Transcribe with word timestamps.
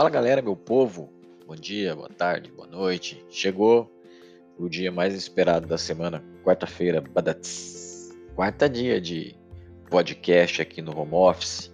Fala 0.00 0.08
galera, 0.08 0.40
meu 0.40 0.56
povo, 0.56 1.12
bom 1.46 1.54
dia, 1.54 1.94
boa 1.94 2.08
tarde, 2.08 2.50
boa 2.50 2.66
noite. 2.66 3.22
Chegou 3.28 3.94
o 4.58 4.66
dia 4.66 4.90
mais 4.90 5.14
esperado 5.14 5.66
da 5.66 5.76
semana, 5.76 6.24
quarta-feira, 6.42 7.04
quarta 8.34 8.66
dia 8.66 8.98
de 8.98 9.36
podcast 9.90 10.62
aqui 10.62 10.80
no 10.80 10.98
home 10.98 11.12
office, 11.12 11.70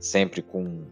sempre 0.00 0.40
com 0.40 0.86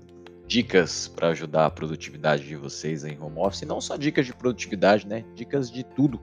dicas 0.47 1.09
para 1.09 1.29
ajudar 1.29 1.65
a 1.65 1.71
produtividade 1.71 2.47
de 2.47 2.55
vocês 2.55 3.03
em 3.03 3.19
home 3.19 3.39
office, 3.39 3.63
e 3.63 3.65
não 3.65 3.81
só 3.81 3.97
dicas 3.97 4.27
de 4.27 4.35
produtividade, 4.35 5.09
né? 5.09 5.25
Dicas 5.35 5.71
de 5.71 5.83
tudo, 5.83 6.21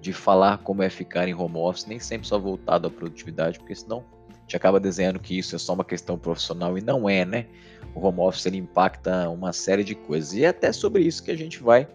de 0.00 0.12
falar 0.12 0.58
como 0.58 0.82
é 0.82 0.90
ficar 0.90 1.28
em 1.28 1.34
home 1.34 1.58
office, 1.58 1.86
nem 1.86 2.00
sempre 2.00 2.26
só 2.26 2.36
voltado 2.36 2.88
à 2.88 2.90
produtividade, 2.90 3.60
porque 3.60 3.76
senão 3.76 4.04
gente 4.52 4.56
acaba 4.56 4.78
desenhando 4.78 5.18
que 5.18 5.38
isso 5.38 5.56
é 5.56 5.58
só 5.58 5.72
uma 5.72 5.84
questão 5.84 6.18
profissional 6.18 6.76
e 6.76 6.82
não 6.82 7.08
é, 7.08 7.24
né? 7.24 7.46
o 7.94 8.00
home 8.00 8.20
office 8.20 8.46
ele 8.46 8.58
impacta 8.58 9.28
uma 9.28 9.52
série 9.52 9.84
de 9.84 9.94
coisas. 9.94 10.34
E 10.34 10.44
é 10.44 10.48
até 10.48 10.72
sobre 10.72 11.02
isso 11.02 11.22
que 11.22 11.30
a 11.30 11.36
gente 11.36 11.62
vai 11.62 11.88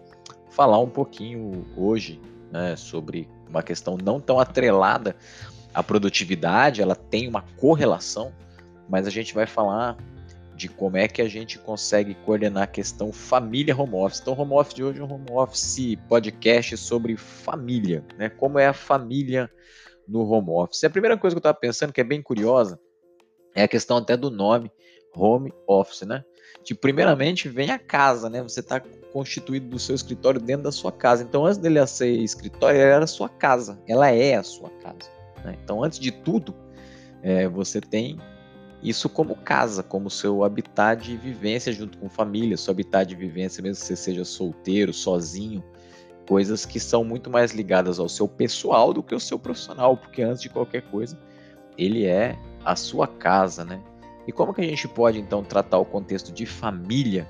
falar 0.50 0.78
um 0.78 0.88
pouquinho 0.88 1.64
hoje, 1.76 2.20
né, 2.52 2.74
sobre 2.76 3.28
uma 3.48 3.62
questão 3.62 3.96
não 3.96 4.20
tão 4.20 4.38
atrelada 4.38 5.16
à 5.72 5.82
produtividade, 5.82 6.82
ela 6.82 6.94
tem 6.94 7.28
uma 7.28 7.42
correlação, 7.42 8.32
mas 8.88 9.06
a 9.06 9.10
gente 9.10 9.34
vai 9.34 9.46
falar 9.46 9.96
de 10.56 10.68
como 10.68 10.96
é 10.96 11.06
que 11.06 11.22
a 11.22 11.28
gente 11.28 11.58
consegue 11.58 12.14
coordenar 12.14 12.64
a 12.64 12.66
questão 12.66 13.12
família 13.12 13.76
home 13.76 13.94
office. 13.94 14.20
Então, 14.20 14.38
home 14.38 14.54
office 14.54 14.74
de 14.74 14.82
hoje 14.82 15.00
é 15.00 15.04
um 15.04 15.12
home 15.12 15.30
office 15.30 15.96
podcast 16.08 16.76
sobre 16.76 17.16
família, 17.16 18.04
né? 18.16 18.28
Como 18.28 18.58
é 18.58 18.66
a 18.66 18.72
família 18.72 19.48
no 20.08 20.28
home 20.28 20.50
office. 20.50 20.82
A 20.84 20.90
primeira 20.90 21.16
coisa 21.16 21.34
que 21.34 21.38
eu 21.38 21.40
estava 21.40 21.58
pensando, 21.58 21.92
que 21.92 22.00
é 22.00 22.04
bem 22.04 22.22
curiosa, 22.22 22.80
é 23.54 23.62
a 23.62 23.68
questão 23.68 23.98
até 23.98 24.16
do 24.16 24.30
nome 24.30 24.72
home 25.14 25.52
office, 25.66 26.02
né? 26.02 26.24
Tipo, 26.64 26.80
primeiramente 26.80 27.48
vem 27.48 27.70
a 27.70 27.78
casa, 27.78 28.28
né? 28.30 28.42
Você 28.42 28.60
está 28.60 28.80
constituído 29.12 29.68
do 29.68 29.78
seu 29.78 29.94
escritório 29.94 30.40
dentro 30.40 30.64
da 30.64 30.72
sua 30.72 30.92
casa. 30.92 31.22
Então, 31.22 31.44
antes 31.44 31.58
dele 31.58 31.84
ser 31.86 32.10
escritório, 32.10 32.80
ela 32.80 32.94
era 32.96 33.04
a 33.04 33.08
sua 33.08 33.28
casa. 33.28 33.78
Ela 33.86 34.10
é 34.10 34.34
a 34.36 34.42
sua 34.42 34.70
casa. 34.70 35.10
Né? 35.44 35.58
Então, 35.62 35.82
antes 35.82 35.98
de 35.98 36.12
tudo, 36.12 36.54
é, 37.22 37.48
você 37.48 37.80
tem 37.80 38.18
isso 38.82 39.08
como 39.08 39.34
casa, 39.34 39.82
como 39.82 40.08
seu 40.08 40.44
habitat 40.44 41.02
de 41.02 41.16
vivência 41.16 41.72
junto 41.72 41.98
com 41.98 42.08
família, 42.08 42.56
seu 42.56 42.70
habitat 42.70 43.08
de 43.08 43.16
vivência, 43.16 43.62
mesmo 43.62 43.80
que 43.80 43.86
você 43.86 43.96
seja 43.96 44.24
solteiro, 44.24 44.92
sozinho, 44.92 45.64
coisas 46.28 46.66
que 46.66 46.78
são 46.78 47.02
muito 47.02 47.30
mais 47.30 47.52
ligadas 47.52 47.98
ao 47.98 48.06
seu 48.06 48.28
pessoal 48.28 48.92
do 48.92 49.02
que 49.02 49.14
ao 49.14 49.20
seu 49.20 49.38
profissional, 49.38 49.96
porque 49.96 50.20
antes 50.20 50.42
de 50.42 50.50
qualquer 50.50 50.82
coisa, 50.82 51.18
ele 51.76 52.04
é 52.04 52.38
a 52.62 52.76
sua 52.76 53.06
casa, 53.06 53.64
né? 53.64 53.80
E 54.26 54.30
como 54.32 54.52
que 54.52 54.60
a 54.60 54.64
gente 54.64 54.86
pode 54.86 55.18
então 55.18 55.42
tratar 55.42 55.78
o 55.78 55.86
contexto 55.86 56.30
de 56.30 56.44
família 56.44 57.26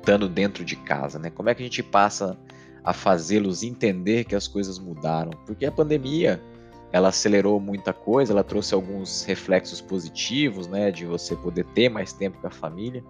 estando 0.00 0.28
dentro 0.28 0.64
de 0.64 0.74
casa, 0.74 1.20
né? 1.20 1.30
Como 1.30 1.48
é 1.48 1.54
que 1.54 1.62
a 1.62 1.64
gente 1.64 1.84
passa 1.84 2.36
a 2.82 2.92
fazê-los 2.92 3.62
entender 3.62 4.24
que 4.24 4.34
as 4.34 4.48
coisas 4.48 4.76
mudaram? 4.76 5.30
Porque 5.46 5.64
a 5.64 5.70
pandemia 5.70 6.42
ela 6.90 7.10
acelerou 7.10 7.60
muita 7.60 7.92
coisa, 7.92 8.32
ela 8.32 8.42
trouxe 8.42 8.74
alguns 8.74 9.22
reflexos 9.22 9.80
positivos, 9.80 10.66
né, 10.66 10.90
de 10.90 11.06
você 11.06 11.36
poder 11.36 11.64
ter 11.66 11.88
mais 11.88 12.12
tempo 12.12 12.38
com 12.40 12.48
a 12.48 12.50
família, 12.50 13.02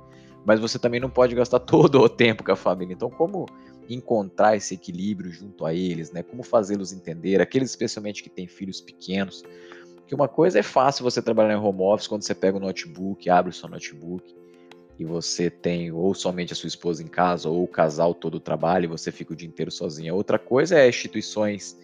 mas 0.44 0.61
você 0.61 0.78
também 0.78 1.00
não 1.00 1.11
pode 1.11 1.34
gastar 1.34 1.58
todo 1.61 1.98
o 2.00 2.08
tempo 2.08 2.44
com 2.44 2.52
a 2.52 2.56
família. 2.56 2.92
Então, 2.92 3.08
como 3.08 3.46
encontrar 3.88 4.56
esse 4.56 4.75
equilíbrio 4.75 5.30
junto 5.30 5.64
a 5.64 5.75
eles, 5.75 6.12
né? 6.12 6.22
Como 6.22 6.42
fazê-los 6.42 6.92
entender, 6.92 7.41
aqueles 7.41 7.70
especialmente 7.70 8.22
que 8.22 8.30
têm 8.30 8.47
filhos 8.47 8.80
pequenos, 8.80 9.42
que 10.06 10.14
uma 10.14 10.28
coisa 10.28 10.58
é 10.58 10.62
fácil 10.62 11.05
você 11.05 11.22
trabalhar 11.22 11.55
em 11.55 11.56
home 11.56 11.83
office 11.83 12.06
quando 12.06 12.22
você 12.22 12.34
pega 12.34 12.56
o 12.56 12.61
notebook, 12.61 13.28
abre 13.30 13.50
o 13.50 13.55
seu 13.55 13.68
notebook 13.68 14.34
e 14.98 15.05
você 15.05 15.51
tem 15.51 15.90
ou 15.90 16.14
somente 16.14 16.52
a 16.52 16.57
sua 16.57 16.67
esposa 16.67 17.02
em 17.02 17.07
casa 17.07 17.48
ou 17.48 17.64
o 17.64 17.68
casal 17.68 18.14
todo 18.14 18.39
trabalha 18.39 18.84
e 18.84 18.89
você 18.89 19.11
fica 19.11 19.33
o 19.33 19.36
dia 19.36 19.48
inteiro 19.48 19.70
sozinha. 19.70 20.14
Outra 20.14 20.39
coisa 20.39 20.78
é 20.78 20.89
instituições 20.89 21.77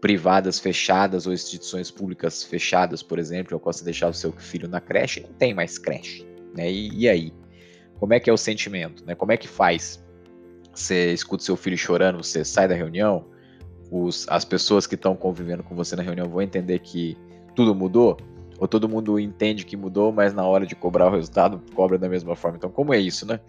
privadas 0.00 0.58
fechadas 0.58 1.26
ou 1.26 1.32
instituições 1.32 1.90
públicas 1.90 2.42
fechadas, 2.42 3.02
por 3.02 3.18
exemplo, 3.18 3.54
eu 3.54 3.60
posso 3.60 3.82
deixar 3.82 4.08
o 4.08 4.12
seu 4.12 4.32
filho 4.32 4.68
na 4.68 4.80
creche, 4.80 5.20
não 5.20 5.32
tem 5.32 5.54
mais 5.54 5.78
creche, 5.78 6.26
né? 6.54 6.70
E, 6.70 6.90
e 6.90 7.08
aí? 7.08 7.32
Como 7.98 8.12
é 8.12 8.20
que 8.20 8.28
é 8.28 8.32
o 8.32 8.36
sentimento, 8.36 9.02
né? 9.06 9.14
Como 9.14 9.32
é 9.32 9.36
que 9.38 9.48
faz? 9.48 10.03
Você 10.74 11.12
escuta 11.12 11.44
seu 11.44 11.56
filho 11.56 11.78
chorando, 11.78 12.22
você 12.22 12.44
sai 12.44 12.66
da 12.66 12.74
reunião, 12.74 13.26
os, 13.90 14.26
as 14.28 14.44
pessoas 14.44 14.86
que 14.86 14.94
estão 14.94 15.14
convivendo 15.14 15.62
com 15.62 15.74
você 15.74 15.94
na 15.94 16.02
reunião 16.02 16.28
vão 16.28 16.42
entender 16.42 16.80
que 16.80 17.16
tudo 17.54 17.74
mudou? 17.74 18.16
Ou 18.58 18.68
todo 18.68 18.88
mundo 18.88 19.18
entende 19.18 19.64
que 19.64 19.76
mudou, 19.76 20.12
mas 20.12 20.32
na 20.32 20.44
hora 20.44 20.66
de 20.66 20.74
cobrar 20.74 21.08
o 21.08 21.10
resultado 21.10 21.62
cobra 21.74 21.98
da 21.98 22.08
mesma 22.08 22.34
forma? 22.34 22.56
Então, 22.56 22.70
como 22.70 22.94
é 22.94 22.98
isso, 22.98 23.26
né? 23.26 23.40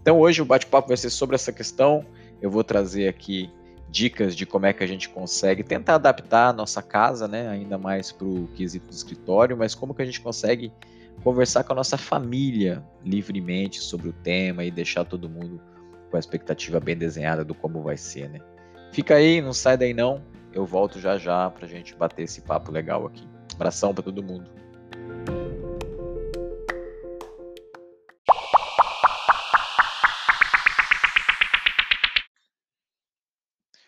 Então, 0.00 0.18
hoje 0.18 0.40
o 0.40 0.44
bate-papo 0.44 0.88
vai 0.88 0.96
ser 0.96 1.10
sobre 1.10 1.34
essa 1.34 1.52
questão. 1.52 2.04
Eu 2.40 2.50
vou 2.50 2.64
trazer 2.64 3.08
aqui 3.08 3.50
dicas 3.90 4.36
de 4.36 4.46
como 4.46 4.66
é 4.66 4.72
que 4.72 4.84
a 4.84 4.86
gente 4.86 5.08
consegue 5.08 5.62
tentar 5.62 5.96
adaptar 5.96 6.48
a 6.48 6.52
nossa 6.52 6.80
casa, 6.80 7.26
né, 7.26 7.48
ainda 7.48 7.76
mais 7.76 8.12
para 8.12 8.26
o 8.26 8.48
quesito 8.54 8.86
do 8.86 8.92
escritório, 8.92 9.56
mas 9.56 9.74
como 9.74 9.92
que 9.92 10.00
a 10.00 10.04
gente 10.04 10.20
consegue 10.20 10.72
conversar 11.24 11.64
com 11.64 11.72
a 11.72 11.76
nossa 11.76 11.98
família 11.98 12.84
livremente 13.04 13.80
sobre 13.80 14.08
o 14.08 14.12
tema 14.12 14.64
e 14.64 14.70
deixar 14.70 15.04
todo 15.04 15.28
mundo 15.28 15.60
com 16.10 16.16
a 16.16 16.20
expectativa 16.20 16.80
bem 16.80 16.96
desenhada 16.96 17.44
do 17.44 17.54
como 17.54 17.82
vai 17.82 17.96
ser, 17.96 18.28
né? 18.28 18.40
Fica 18.92 19.14
aí, 19.14 19.40
não 19.40 19.52
sai 19.52 19.76
daí 19.76 19.94
não. 19.94 20.22
Eu 20.52 20.66
volto 20.66 20.98
já 20.98 21.16
já 21.16 21.48
para 21.48 21.64
a 21.64 21.68
gente 21.68 21.94
bater 21.94 22.24
esse 22.24 22.40
papo 22.40 22.72
legal 22.72 23.06
aqui. 23.06 23.26
Abração 23.54 23.94
para 23.94 24.02
todo 24.02 24.22
mundo. 24.22 24.50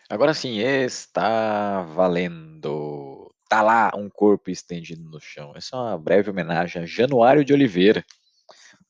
Agora 0.09 0.33
sim, 0.33 0.59
está 0.59 1.81
valendo. 1.81 3.33
Tá 3.49 3.61
lá 3.61 3.91
um 3.95 4.09
corpo 4.09 4.49
estendido 4.49 5.03
no 5.09 5.19
chão. 5.19 5.53
Essa 5.55 5.75
é 5.75 5.79
uma 5.79 5.97
breve 5.97 6.29
homenagem 6.29 6.81
a 6.81 6.85
Januário 6.85 7.43
de 7.43 7.51
Oliveira, 7.51 8.05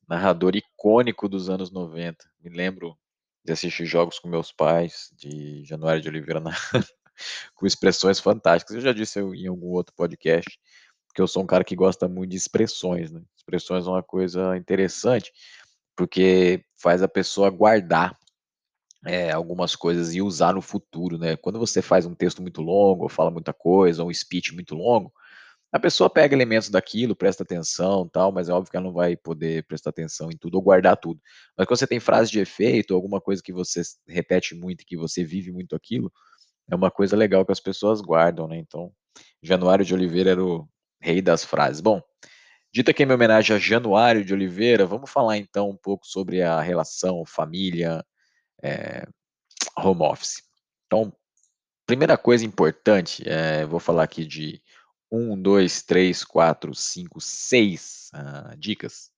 narrador 0.07 0.55
icônico 0.55 1.27
dos 1.27 1.49
anos 1.49 1.71
90. 1.71 2.23
Me 2.43 2.49
lembro 2.49 2.95
de 3.43 3.51
assistir 3.51 3.85
jogos 3.85 4.19
com 4.19 4.27
meus 4.27 4.51
pais, 4.51 5.11
de 5.17 5.63
Januário 5.65 6.01
de 6.01 6.09
Oliveira 6.09 6.39
na... 6.39 6.51
com 7.55 7.65
expressões 7.65 8.19
fantásticas. 8.19 8.75
Eu 8.75 8.81
já 8.81 8.93
disse 8.93 9.19
em 9.19 9.47
algum 9.47 9.67
outro 9.67 9.93
podcast 9.95 10.59
porque 11.13 11.21
eu 11.21 11.27
sou 11.27 11.43
um 11.43 11.45
cara 11.45 11.63
que 11.63 11.75
gosta 11.75 12.07
muito 12.07 12.31
de 12.31 12.37
expressões, 12.37 13.11
né? 13.11 13.21
Expressões 13.37 13.85
é 13.85 13.89
uma 13.89 14.01
coisa 14.01 14.57
interessante, 14.57 15.31
porque 15.95 16.65
faz 16.75 17.03
a 17.03 17.07
pessoa 17.07 17.51
guardar 17.51 18.17
é, 19.05 19.29
algumas 19.31 19.75
coisas 19.75 20.15
e 20.15 20.23
usar 20.23 20.55
no 20.55 20.61
futuro, 20.61 21.19
né? 21.19 21.35
Quando 21.37 21.59
você 21.59 21.83
faz 21.83 22.07
um 22.07 22.15
texto 22.15 22.41
muito 22.41 22.63
longo, 22.63 23.03
ou 23.03 23.09
fala 23.09 23.29
muita 23.29 23.53
coisa, 23.53 24.01
ou 24.01 24.09
um 24.09 24.13
speech 24.13 24.55
muito 24.55 24.73
longo, 24.73 25.13
a 25.73 25.79
pessoa 25.79 26.09
pega 26.09 26.35
elementos 26.35 26.69
daquilo, 26.69 27.15
presta 27.15 27.43
atenção, 27.43 28.07
tal, 28.07 28.31
mas 28.31 28.47
é 28.47 28.53
óbvio 28.53 28.69
que 28.69 28.77
ela 28.77 28.85
não 28.85 28.93
vai 28.93 29.17
poder 29.17 29.65
prestar 29.65 29.89
atenção 29.89 30.29
em 30.31 30.37
tudo 30.37 30.55
ou 30.55 30.61
guardar 30.61 30.95
tudo. 30.95 31.19
Mas 31.57 31.65
quando 31.65 31.79
você 31.79 31.87
tem 31.87 31.99
frase 31.99 32.31
de 32.31 32.39
efeito, 32.39 32.93
alguma 32.93 33.19
coisa 33.19 33.41
que 33.41 33.51
você 33.51 33.81
repete 34.07 34.53
muito 34.53 34.85
que 34.85 34.95
você 34.95 35.23
vive 35.23 35.51
muito 35.51 35.75
aquilo, 35.75 36.13
é 36.69 36.75
uma 36.75 36.91
coisa 36.91 37.17
legal 37.17 37.45
que 37.45 37.51
as 37.51 37.59
pessoas 37.59 38.01
guardam, 38.01 38.47
né? 38.47 38.57
Então, 38.57 38.93
Januário 39.41 39.83
de 39.83 39.93
Oliveira 39.93 40.31
era 40.31 40.43
o, 40.43 40.67
rei 41.03 41.21
das 41.21 41.43
frases. 41.43 41.81
Bom, 41.81 42.01
dito 42.71 42.89
aqui 42.89 43.05
minha 43.05 43.15
homenagem 43.15 43.55
a 43.55 43.59
Januário 43.59 44.23
de 44.23 44.33
Oliveira, 44.33 44.85
vamos 44.85 45.11
falar 45.11 45.37
então 45.37 45.69
um 45.69 45.75
pouco 45.75 46.07
sobre 46.07 46.41
a 46.41 46.61
relação 46.61 47.25
família, 47.25 48.03
é, 48.63 49.05
home 49.77 50.01
office. 50.01 50.41
Então, 50.85 51.13
primeira 51.85 52.17
coisa 52.17 52.45
importante, 52.45 53.27
é, 53.27 53.65
vou 53.65 53.79
falar 53.81 54.03
aqui 54.03 54.25
de 54.25 54.61
um, 55.13 55.39
dois, 55.39 55.83
três, 55.83 56.23
quatro, 56.23 56.73
cinco, 56.73 57.21
seis 57.21 58.09
uh, 58.15 58.57
dicas. 58.57 59.11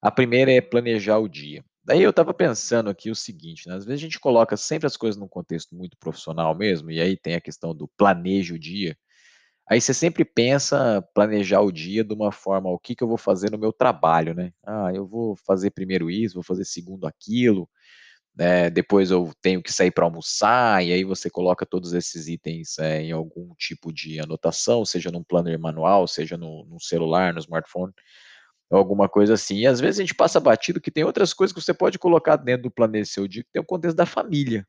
A 0.00 0.10
primeira 0.10 0.52
é 0.52 0.60
planejar 0.60 1.18
o 1.18 1.28
dia. 1.28 1.64
Daí 1.84 2.02
eu 2.02 2.10
estava 2.10 2.32
pensando 2.32 2.88
aqui 2.88 3.10
o 3.10 3.16
seguinte, 3.16 3.68
né? 3.68 3.74
às 3.74 3.84
vezes 3.84 4.00
a 4.00 4.04
gente 4.04 4.20
coloca 4.20 4.56
sempre 4.56 4.86
as 4.86 4.96
coisas 4.96 5.20
num 5.20 5.28
contexto 5.28 5.74
muito 5.74 5.98
profissional 5.98 6.54
mesmo, 6.56 6.90
e 6.90 7.00
aí 7.00 7.16
tem 7.16 7.34
a 7.34 7.40
questão 7.40 7.74
do 7.74 7.88
planejo 7.96 8.54
o 8.54 8.58
dia, 8.58 8.96
Aí 9.66 9.80
você 9.80 9.94
sempre 9.94 10.24
pensa 10.26 11.02
planejar 11.14 11.62
o 11.62 11.72
dia 11.72 12.04
de 12.04 12.12
uma 12.12 12.30
forma, 12.30 12.68
o 12.70 12.78
que, 12.78 12.94
que 12.94 13.02
eu 13.02 13.08
vou 13.08 13.16
fazer 13.16 13.50
no 13.50 13.58
meu 13.58 13.72
trabalho, 13.72 14.34
né? 14.34 14.52
Ah, 14.62 14.90
eu 14.94 15.06
vou 15.06 15.34
fazer 15.36 15.70
primeiro 15.70 16.10
isso, 16.10 16.34
vou 16.34 16.42
fazer 16.42 16.66
segundo 16.66 17.06
aquilo, 17.06 17.68
né? 18.36 18.68
Depois 18.70 19.10
eu 19.10 19.32
tenho 19.40 19.62
que 19.62 19.72
sair 19.72 19.90
para 19.90 20.04
almoçar, 20.04 20.84
e 20.84 20.92
aí 20.92 21.04
você 21.04 21.30
coloca 21.30 21.64
todos 21.64 21.92
esses 21.92 22.26
itens 22.28 22.78
é, 22.78 23.02
em 23.02 23.12
algum 23.12 23.54
tipo 23.56 23.92
de 23.92 24.20
anotação, 24.20 24.84
seja 24.84 25.10
num 25.10 25.22
planner 25.22 25.58
manual, 25.58 26.06
seja 26.08 26.36
no, 26.36 26.64
no 26.66 26.80
celular, 26.80 27.32
no 27.32 27.38
smartphone, 27.38 27.92
alguma 28.70 29.08
coisa 29.08 29.34
assim. 29.34 29.58
E 29.58 29.66
às 29.66 29.80
vezes 29.80 30.00
a 30.00 30.02
gente 30.02 30.14
passa 30.14 30.40
batido 30.40 30.80
que 30.80 30.90
tem 30.90 31.04
outras 31.04 31.32
coisas 31.32 31.54
que 31.54 31.60
você 31.60 31.72
pode 31.72 31.98
colocar 31.98 32.36
dentro 32.36 32.64
do 32.64 32.70
planejo 32.70 33.10
seu 33.10 33.28
dia, 33.28 33.44
que 33.44 33.52
tem 33.52 33.62
o 33.62 33.66
contexto 33.66 33.96
da 33.96 34.06
família, 34.06 34.66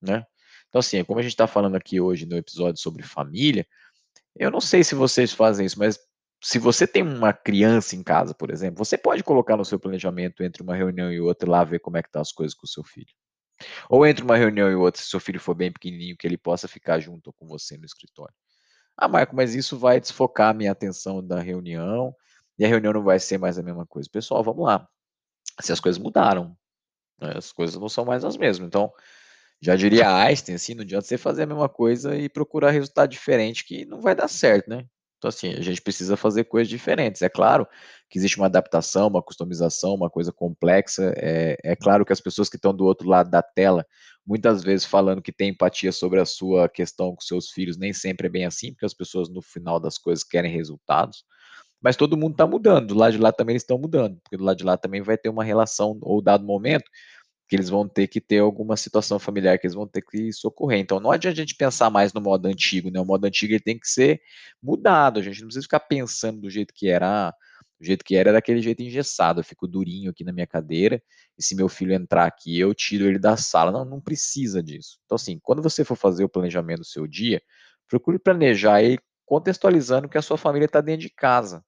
né? 0.00 0.24
Então, 0.68 0.80
assim, 0.80 1.02
como 1.04 1.18
a 1.20 1.22
gente 1.22 1.32
está 1.32 1.46
falando 1.46 1.76
aqui 1.76 2.00
hoje 2.00 2.26
no 2.26 2.36
episódio 2.36 2.80
sobre 2.80 3.02
família, 3.02 3.66
eu 4.38 4.50
não 4.50 4.60
sei 4.60 4.84
se 4.84 4.94
vocês 4.94 5.32
fazem 5.32 5.66
isso, 5.66 5.78
mas 5.78 5.98
se 6.46 6.60
você 6.60 6.86
tem 6.86 7.02
uma 7.02 7.32
criança 7.32 7.96
em 7.96 8.04
casa, 8.04 8.32
por 8.32 8.52
exemplo, 8.52 8.84
você 8.84 8.96
pode 8.96 9.24
colocar 9.24 9.56
no 9.56 9.64
seu 9.64 9.80
planejamento 9.80 10.44
entre 10.44 10.62
uma 10.62 10.76
reunião 10.76 11.12
e 11.12 11.20
outra 11.20 11.50
lá 11.50 11.64
ver 11.64 11.80
como 11.80 11.96
é 11.96 12.02
que 12.04 12.08
tá 12.08 12.20
as 12.20 12.30
coisas 12.30 12.54
com 12.54 12.64
o 12.64 12.68
seu 12.68 12.84
filho. 12.84 13.12
Ou 13.90 14.06
entre 14.06 14.22
uma 14.22 14.36
reunião 14.36 14.70
e 14.70 14.76
outra, 14.76 15.02
se 15.02 15.08
seu 15.08 15.18
filho 15.18 15.40
for 15.40 15.56
bem 15.56 15.72
pequenininho, 15.72 16.16
que 16.16 16.24
ele 16.24 16.38
possa 16.38 16.68
ficar 16.68 17.00
junto 17.00 17.32
com 17.32 17.48
você 17.48 17.76
no 17.76 17.84
escritório. 17.84 18.32
Ah, 18.96 19.08
Marco, 19.08 19.34
mas 19.34 19.56
isso 19.56 19.76
vai 19.76 19.98
desfocar 19.98 20.50
a 20.50 20.54
minha 20.54 20.70
atenção 20.70 21.20
da 21.20 21.40
reunião 21.40 22.14
e 22.56 22.64
a 22.64 22.68
reunião 22.68 22.92
não 22.92 23.02
vai 23.02 23.18
ser 23.18 23.38
mais 23.38 23.58
a 23.58 23.62
mesma 23.64 23.84
coisa. 23.84 24.08
Pessoal, 24.08 24.44
vamos 24.44 24.64
lá. 24.64 24.88
Se 25.60 25.72
as 25.72 25.80
coisas 25.80 26.00
mudaram, 26.00 26.56
né, 27.20 27.32
as 27.36 27.50
coisas 27.50 27.74
não 27.74 27.88
são 27.88 28.04
mais 28.04 28.24
as 28.24 28.36
mesmas. 28.36 28.68
Então, 28.68 28.92
já 29.60 29.74
diria 29.74 30.14
Einstein, 30.14 30.54
assim, 30.54 30.74
não 30.74 30.82
adianta 30.82 31.08
você 31.08 31.18
fazer 31.18 31.42
a 31.42 31.46
mesma 31.46 31.68
coisa 31.68 32.16
e 32.16 32.28
procurar 32.28 32.70
resultado 32.70 33.10
diferente 33.10 33.64
que 33.64 33.84
não 33.84 34.00
vai 34.00 34.14
dar 34.14 34.28
certo, 34.28 34.70
né? 34.70 34.86
Então, 35.26 35.28
assim, 35.28 35.58
a 35.58 35.60
gente 35.60 35.82
precisa 35.82 36.16
fazer 36.16 36.44
coisas 36.44 36.68
diferentes. 36.68 37.20
É 37.20 37.28
claro 37.28 37.66
que 38.08 38.16
existe 38.16 38.36
uma 38.36 38.46
adaptação, 38.46 39.08
uma 39.08 39.20
customização, 39.20 39.94
uma 39.94 40.08
coisa 40.08 40.32
complexa. 40.32 41.12
É, 41.16 41.58
é 41.64 41.74
claro 41.74 42.04
que 42.04 42.12
as 42.12 42.20
pessoas 42.20 42.48
que 42.48 42.54
estão 42.54 42.72
do 42.72 42.84
outro 42.84 43.08
lado 43.08 43.28
da 43.28 43.42
tela, 43.42 43.84
muitas 44.24 44.62
vezes 44.62 44.86
falando 44.86 45.20
que 45.20 45.32
tem 45.32 45.48
empatia 45.48 45.90
sobre 45.90 46.20
a 46.20 46.24
sua 46.24 46.68
questão 46.68 47.12
com 47.12 47.20
seus 47.20 47.50
filhos, 47.50 47.76
nem 47.76 47.92
sempre 47.92 48.28
é 48.28 48.30
bem 48.30 48.46
assim, 48.46 48.70
porque 48.70 48.86
as 48.86 48.94
pessoas, 48.94 49.28
no 49.28 49.42
final 49.42 49.80
das 49.80 49.98
coisas, 49.98 50.22
querem 50.22 50.52
resultados. 50.52 51.24
Mas 51.82 51.96
todo 51.96 52.16
mundo 52.16 52.32
está 52.32 52.46
mudando. 52.46 52.86
Do 52.86 52.94
lado 52.94 53.12
de 53.12 53.18
lá 53.18 53.32
também 53.32 53.54
eles 53.54 53.62
estão 53.62 53.78
mudando, 53.78 54.20
porque 54.22 54.36
do 54.36 54.44
lado 54.44 54.58
de 54.58 54.64
lá 54.64 54.76
também 54.76 55.02
vai 55.02 55.18
ter 55.18 55.28
uma 55.28 55.42
relação, 55.42 55.98
ou 56.02 56.22
dado 56.22 56.44
momento, 56.46 56.88
que 57.48 57.54
eles 57.54 57.68
vão 57.68 57.88
ter 57.88 58.08
que 58.08 58.20
ter 58.20 58.38
alguma 58.38 58.76
situação 58.76 59.18
familiar 59.18 59.58
que 59.58 59.66
eles 59.66 59.74
vão 59.74 59.86
ter 59.86 60.02
que 60.02 60.32
socorrer. 60.32 60.80
Então 60.80 60.98
não 61.00 61.10
adianta 61.10 61.34
a 61.34 61.40
gente 61.40 61.54
pensar 61.54 61.90
mais 61.90 62.12
no 62.12 62.20
modo 62.20 62.46
antigo, 62.46 62.90
né? 62.90 63.00
O 63.00 63.04
modo 63.04 63.24
antigo 63.24 63.52
ele 63.52 63.60
tem 63.60 63.78
que 63.78 63.88
ser 63.88 64.20
mudado. 64.62 65.20
A 65.20 65.22
gente 65.22 65.40
não 65.40 65.46
precisa 65.46 65.62
ficar 65.62 65.80
pensando 65.80 66.40
do 66.40 66.50
jeito 66.50 66.74
que 66.74 66.88
era. 66.88 67.28
Ah, 67.28 67.34
do 67.78 67.84
jeito 67.84 68.04
que 68.04 68.16
era, 68.16 68.30
era 68.30 68.38
daquele 68.38 68.60
jeito 68.62 68.82
engessado. 68.82 69.40
Eu 69.40 69.44
fico 69.44 69.66
durinho 69.66 70.10
aqui 70.10 70.24
na 70.24 70.32
minha 70.32 70.46
cadeira, 70.46 71.02
e 71.38 71.42
se 71.42 71.54
meu 71.54 71.68
filho 71.68 71.92
entrar 71.92 72.26
aqui, 72.26 72.58
eu 72.58 72.74
tiro 72.74 73.04
ele 73.06 73.18
da 73.18 73.36
sala. 73.36 73.70
Não, 73.70 73.84
não 73.84 74.00
precisa 74.00 74.62
disso. 74.62 74.98
Então, 75.04 75.16
assim, 75.16 75.38
quando 75.42 75.62
você 75.62 75.84
for 75.84 75.96
fazer 75.96 76.24
o 76.24 76.28
planejamento 76.28 76.80
do 76.80 76.86
seu 76.86 77.06
dia, 77.06 77.42
procure 77.88 78.18
planejar 78.18 78.82
ele 78.82 78.98
contextualizando 79.24 80.08
que 80.08 80.18
a 80.18 80.22
sua 80.22 80.38
família 80.38 80.66
está 80.66 80.80
dentro 80.80 81.02
de 81.02 81.10
casa. 81.10 81.64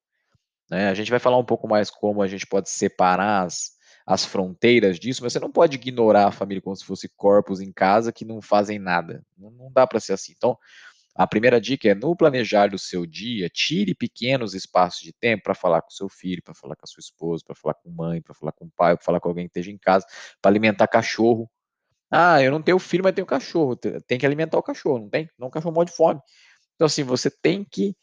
Né? 0.70 0.88
A 0.88 0.94
gente 0.94 1.10
vai 1.10 1.18
falar 1.18 1.38
um 1.38 1.44
pouco 1.44 1.68
mais 1.68 1.90
como 1.90 2.22
a 2.22 2.26
gente 2.26 2.46
pode 2.46 2.70
separar 2.70 3.44
as, 3.44 3.72
as 4.08 4.24
fronteiras 4.24 4.98
disso, 4.98 5.22
mas 5.22 5.34
você 5.34 5.38
não 5.38 5.52
pode 5.52 5.76
ignorar 5.76 6.28
a 6.28 6.32
família 6.32 6.62
como 6.62 6.74
se 6.74 6.82
fosse 6.82 7.10
corpos 7.10 7.60
em 7.60 7.70
casa 7.70 8.10
que 8.10 8.24
não 8.24 8.40
fazem 8.40 8.78
nada. 8.78 9.22
Não, 9.36 9.50
não 9.50 9.70
dá 9.70 9.86
para 9.86 10.00
ser 10.00 10.14
assim. 10.14 10.32
Então, 10.34 10.56
a 11.14 11.26
primeira 11.26 11.60
dica 11.60 11.90
é 11.90 11.94
no 11.94 12.16
planejar 12.16 12.68
do 12.70 12.78
seu 12.78 13.04
dia, 13.04 13.50
tire 13.50 13.94
pequenos 13.94 14.54
espaços 14.54 15.02
de 15.02 15.12
tempo 15.12 15.42
para 15.42 15.54
falar 15.54 15.82
com 15.82 15.90
seu 15.90 16.08
filho, 16.08 16.42
para 16.42 16.54
falar 16.54 16.74
com 16.74 16.84
a 16.84 16.86
sua 16.86 17.02
esposa, 17.02 17.44
para 17.44 17.54
falar 17.54 17.74
com 17.74 17.90
mãe, 17.90 18.22
para 18.22 18.32
falar 18.32 18.52
com 18.52 18.64
o 18.64 18.70
pai, 18.74 18.96
para 18.96 19.04
falar 19.04 19.20
com 19.20 19.28
alguém 19.28 19.44
que 19.44 19.50
esteja 19.50 19.70
em 19.70 19.76
casa, 19.76 20.06
para 20.40 20.50
alimentar 20.50 20.86
cachorro. 20.88 21.50
Ah, 22.10 22.42
eu 22.42 22.50
não 22.50 22.62
tenho 22.62 22.78
filho, 22.78 23.04
mas 23.04 23.14
tenho 23.14 23.26
cachorro. 23.26 23.76
Tem 23.76 24.18
que 24.18 24.24
alimentar 24.24 24.56
o 24.56 24.62
cachorro, 24.62 25.00
não 25.00 25.10
tem? 25.10 25.28
Não 25.38 25.48
o 25.48 25.50
cachorro 25.50 25.74
morre 25.74 25.86
de 25.86 25.92
fome. 25.92 26.20
Então, 26.76 26.86
assim, 26.86 27.02
você 27.02 27.30
tem 27.30 27.62
que 27.62 27.94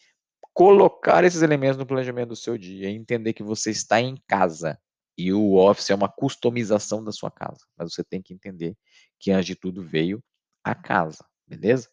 colocar 0.53 1.23
esses 1.23 1.41
elementos 1.41 1.77
no 1.77 1.85
planejamento 1.85 2.29
do 2.29 2.35
seu 2.35 2.57
dia 2.59 2.91
entender 2.91 3.33
que 3.33 3.43
você 3.43 3.71
está 3.71 3.99
em 3.99 4.15
casa. 4.27 4.79
E 5.17 5.31
o 5.31 5.55
Office 5.55 5.89
é 5.89 5.95
uma 5.95 6.09
customização 6.09 7.03
da 7.03 7.11
sua 7.11 7.31
casa. 7.31 7.65
Mas 7.77 7.93
você 7.93 8.03
tem 8.03 8.21
que 8.21 8.33
entender 8.33 8.75
que, 9.19 9.31
antes 9.31 9.47
de 9.47 9.55
tudo, 9.55 9.81
veio 9.81 10.23
a 10.63 10.75
casa, 10.75 11.25
beleza? 11.47 11.89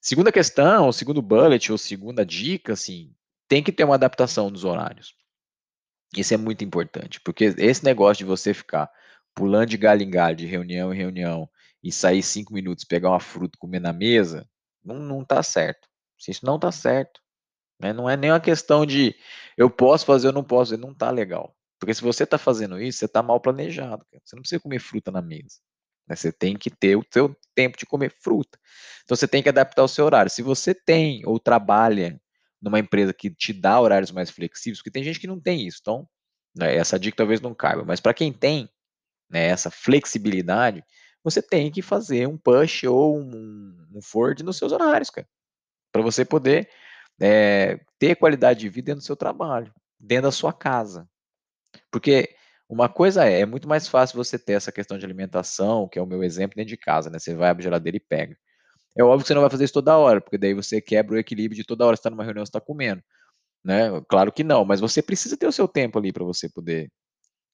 Segunda 0.00 0.32
questão, 0.32 0.90
segundo 0.92 1.20
bullet, 1.20 1.70
ou 1.70 1.76
segunda 1.76 2.24
dica, 2.24 2.72
assim, 2.72 3.14
tem 3.48 3.62
que 3.62 3.72
ter 3.72 3.84
uma 3.84 3.96
adaptação 3.96 4.50
dos 4.50 4.64
horários. 4.64 5.14
Isso 6.16 6.32
é 6.32 6.36
muito 6.36 6.64
importante, 6.64 7.20
porque 7.20 7.54
esse 7.58 7.84
negócio 7.84 8.18
de 8.18 8.24
você 8.24 8.54
ficar 8.54 8.90
pulando 9.34 9.68
de 9.68 9.76
galho 9.76 10.02
em 10.02 10.10
galho, 10.10 10.36
de 10.36 10.46
reunião 10.46 10.92
em 10.92 10.96
reunião, 10.96 11.48
e 11.82 11.92
sair 11.92 12.22
cinco 12.22 12.52
minutos, 12.52 12.84
pegar 12.84 13.10
uma 13.10 13.20
fruta, 13.20 13.58
comer 13.58 13.80
na 13.80 13.92
mesa, 13.92 14.48
não, 14.84 14.98
não 14.98 15.24
tá 15.24 15.42
certo. 15.42 15.88
Isso 16.26 16.44
não 16.44 16.58
tá 16.58 16.72
certo. 16.72 17.20
Né? 17.80 17.92
Não 17.92 18.08
é 18.08 18.16
nem 18.16 18.32
uma 18.32 18.40
questão 18.40 18.84
de 18.84 19.14
eu 19.56 19.70
posso 19.70 20.04
fazer 20.04 20.28
ou 20.28 20.32
não 20.32 20.42
posso 20.42 20.70
fazer, 20.70 20.82
não 20.82 20.94
tá 20.94 21.10
legal. 21.10 21.54
Porque 21.78 21.94
se 21.94 22.02
você 22.02 22.24
está 22.24 22.38
fazendo 22.38 22.80
isso, 22.80 22.98
você 22.98 23.04
está 23.04 23.22
mal 23.22 23.40
planejado. 23.40 24.04
Cara. 24.10 24.22
Você 24.24 24.36
não 24.36 24.42
precisa 24.42 24.60
comer 24.60 24.80
fruta 24.80 25.10
na 25.10 25.22
mesa. 25.22 25.58
Né? 26.08 26.16
Você 26.16 26.32
tem 26.32 26.56
que 26.56 26.70
ter 26.70 26.96
o 26.96 27.04
seu 27.10 27.36
tempo 27.54 27.78
de 27.78 27.86
comer 27.86 28.14
fruta. 28.20 28.58
Então 29.04 29.16
você 29.16 29.28
tem 29.28 29.42
que 29.42 29.48
adaptar 29.48 29.84
o 29.84 29.88
seu 29.88 30.04
horário. 30.04 30.30
Se 30.30 30.42
você 30.42 30.74
tem 30.74 31.22
ou 31.24 31.38
trabalha 31.38 32.20
numa 32.60 32.78
empresa 32.78 33.12
que 33.12 33.30
te 33.30 33.52
dá 33.52 33.80
horários 33.80 34.10
mais 34.10 34.30
flexíveis, 34.30 34.78
porque 34.78 34.90
tem 34.90 35.04
gente 35.04 35.20
que 35.20 35.26
não 35.26 35.40
tem 35.40 35.66
isso. 35.66 35.78
Então, 35.80 36.08
né, 36.54 36.74
essa 36.74 36.98
dica 36.98 37.16
talvez 37.16 37.40
não 37.40 37.54
caiba. 37.54 37.84
Mas 37.84 38.00
para 38.00 38.14
quem 38.14 38.32
tem 38.32 38.68
né, 39.30 39.46
essa 39.46 39.70
flexibilidade, 39.70 40.84
você 41.22 41.42
tem 41.42 41.70
que 41.70 41.82
fazer 41.82 42.26
um 42.26 42.36
push 42.36 42.84
ou 42.84 43.18
um, 43.18 43.86
um 43.94 44.02
forward 44.02 44.42
nos 44.42 44.56
seus 44.56 44.72
horários, 44.72 45.10
cara. 45.10 45.28
Para 45.92 46.02
você 46.02 46.24
poder 46.24 46.68
é, 47.20 47.80
ter 47.98 48.16
qualidade 48.16 48.60
de 48.60 48.68
vida 48.68 48.86
dentro 48.86 49.00
do 49.00 49.06
seu 49.06 49.16
trabalho, 49.16 49.72
dentro 49.98 50.24
da 50.24 50.32
sua 50.32 50.52
casa. 50.52 51.08
Porque 51.90 52.34
uma 52.68 52.88
coisa 52.88 53.24
é, 53.26 53.40
é 53.40 53.46
muito 53.46 53.68
mais 53.68 53.88
fácil 53.88 54.16
você 54.16 54.38
ter 54.38 54.52
essa 54.54 54.72
questão 54.72 54.98
de 54.98 55.04
alimentação, 55.04 55.88
que 55.88 55.98
é 55.98 56.02
o 56.02 56.06
meu 56.06 56.22
exemplo 56.22 56.56
dentro 56.56 56.68
de 56.68 56.76
casa, 56.76 57.10
né? 57.10 57.18
Você 57.18 57.34
vai 57.34 57.50
abrir 57.50 57.62
a 57.62 57.64
geladeira 57.64 57.96
e 57.96 58.00
pega. 58.00 58.36
É 58.96 59.02
óbvio 59.02 59.22
que 59.22 59.28
você 59.28 59.34
não 59.34 59.42
vai 59.42 59.50
fazer 59.50 59.64
isso 59.64 59.74
toda 59.74 59.96
hora, 59.96 60.20
porque 60.20 60.38
daí 60.38 60.54
você 60.54 60.80
quebra 60.80 61.14
o 61.16 61.18
equilíbrio 61.18 61.56
de 61.56 61.64
toda 61.64 61.86
hora 61.86 61.96
você 61.96 62.00
está 62.00 62.10
numa 62.10 62.24
reunião, 62.24 62.44
você 62.44 62.50
está 62.50 62.60
comendo. 62.60 63.02
Né? 63.64 63.90
Claro 64.08 64.32
que 64.32 64.44
não, 64.44 64.64
mas 64.64 64.80
você 64.80 65.02
precisa 65.02 65.36
ter 65.36 65.46
o 65.46 65.52
seu 65.52 65.68
tempo 65.68 65.98
ali 65.98 66.12
para 66.12 66.24
você 66.24 66.48
poder 66.48 66.90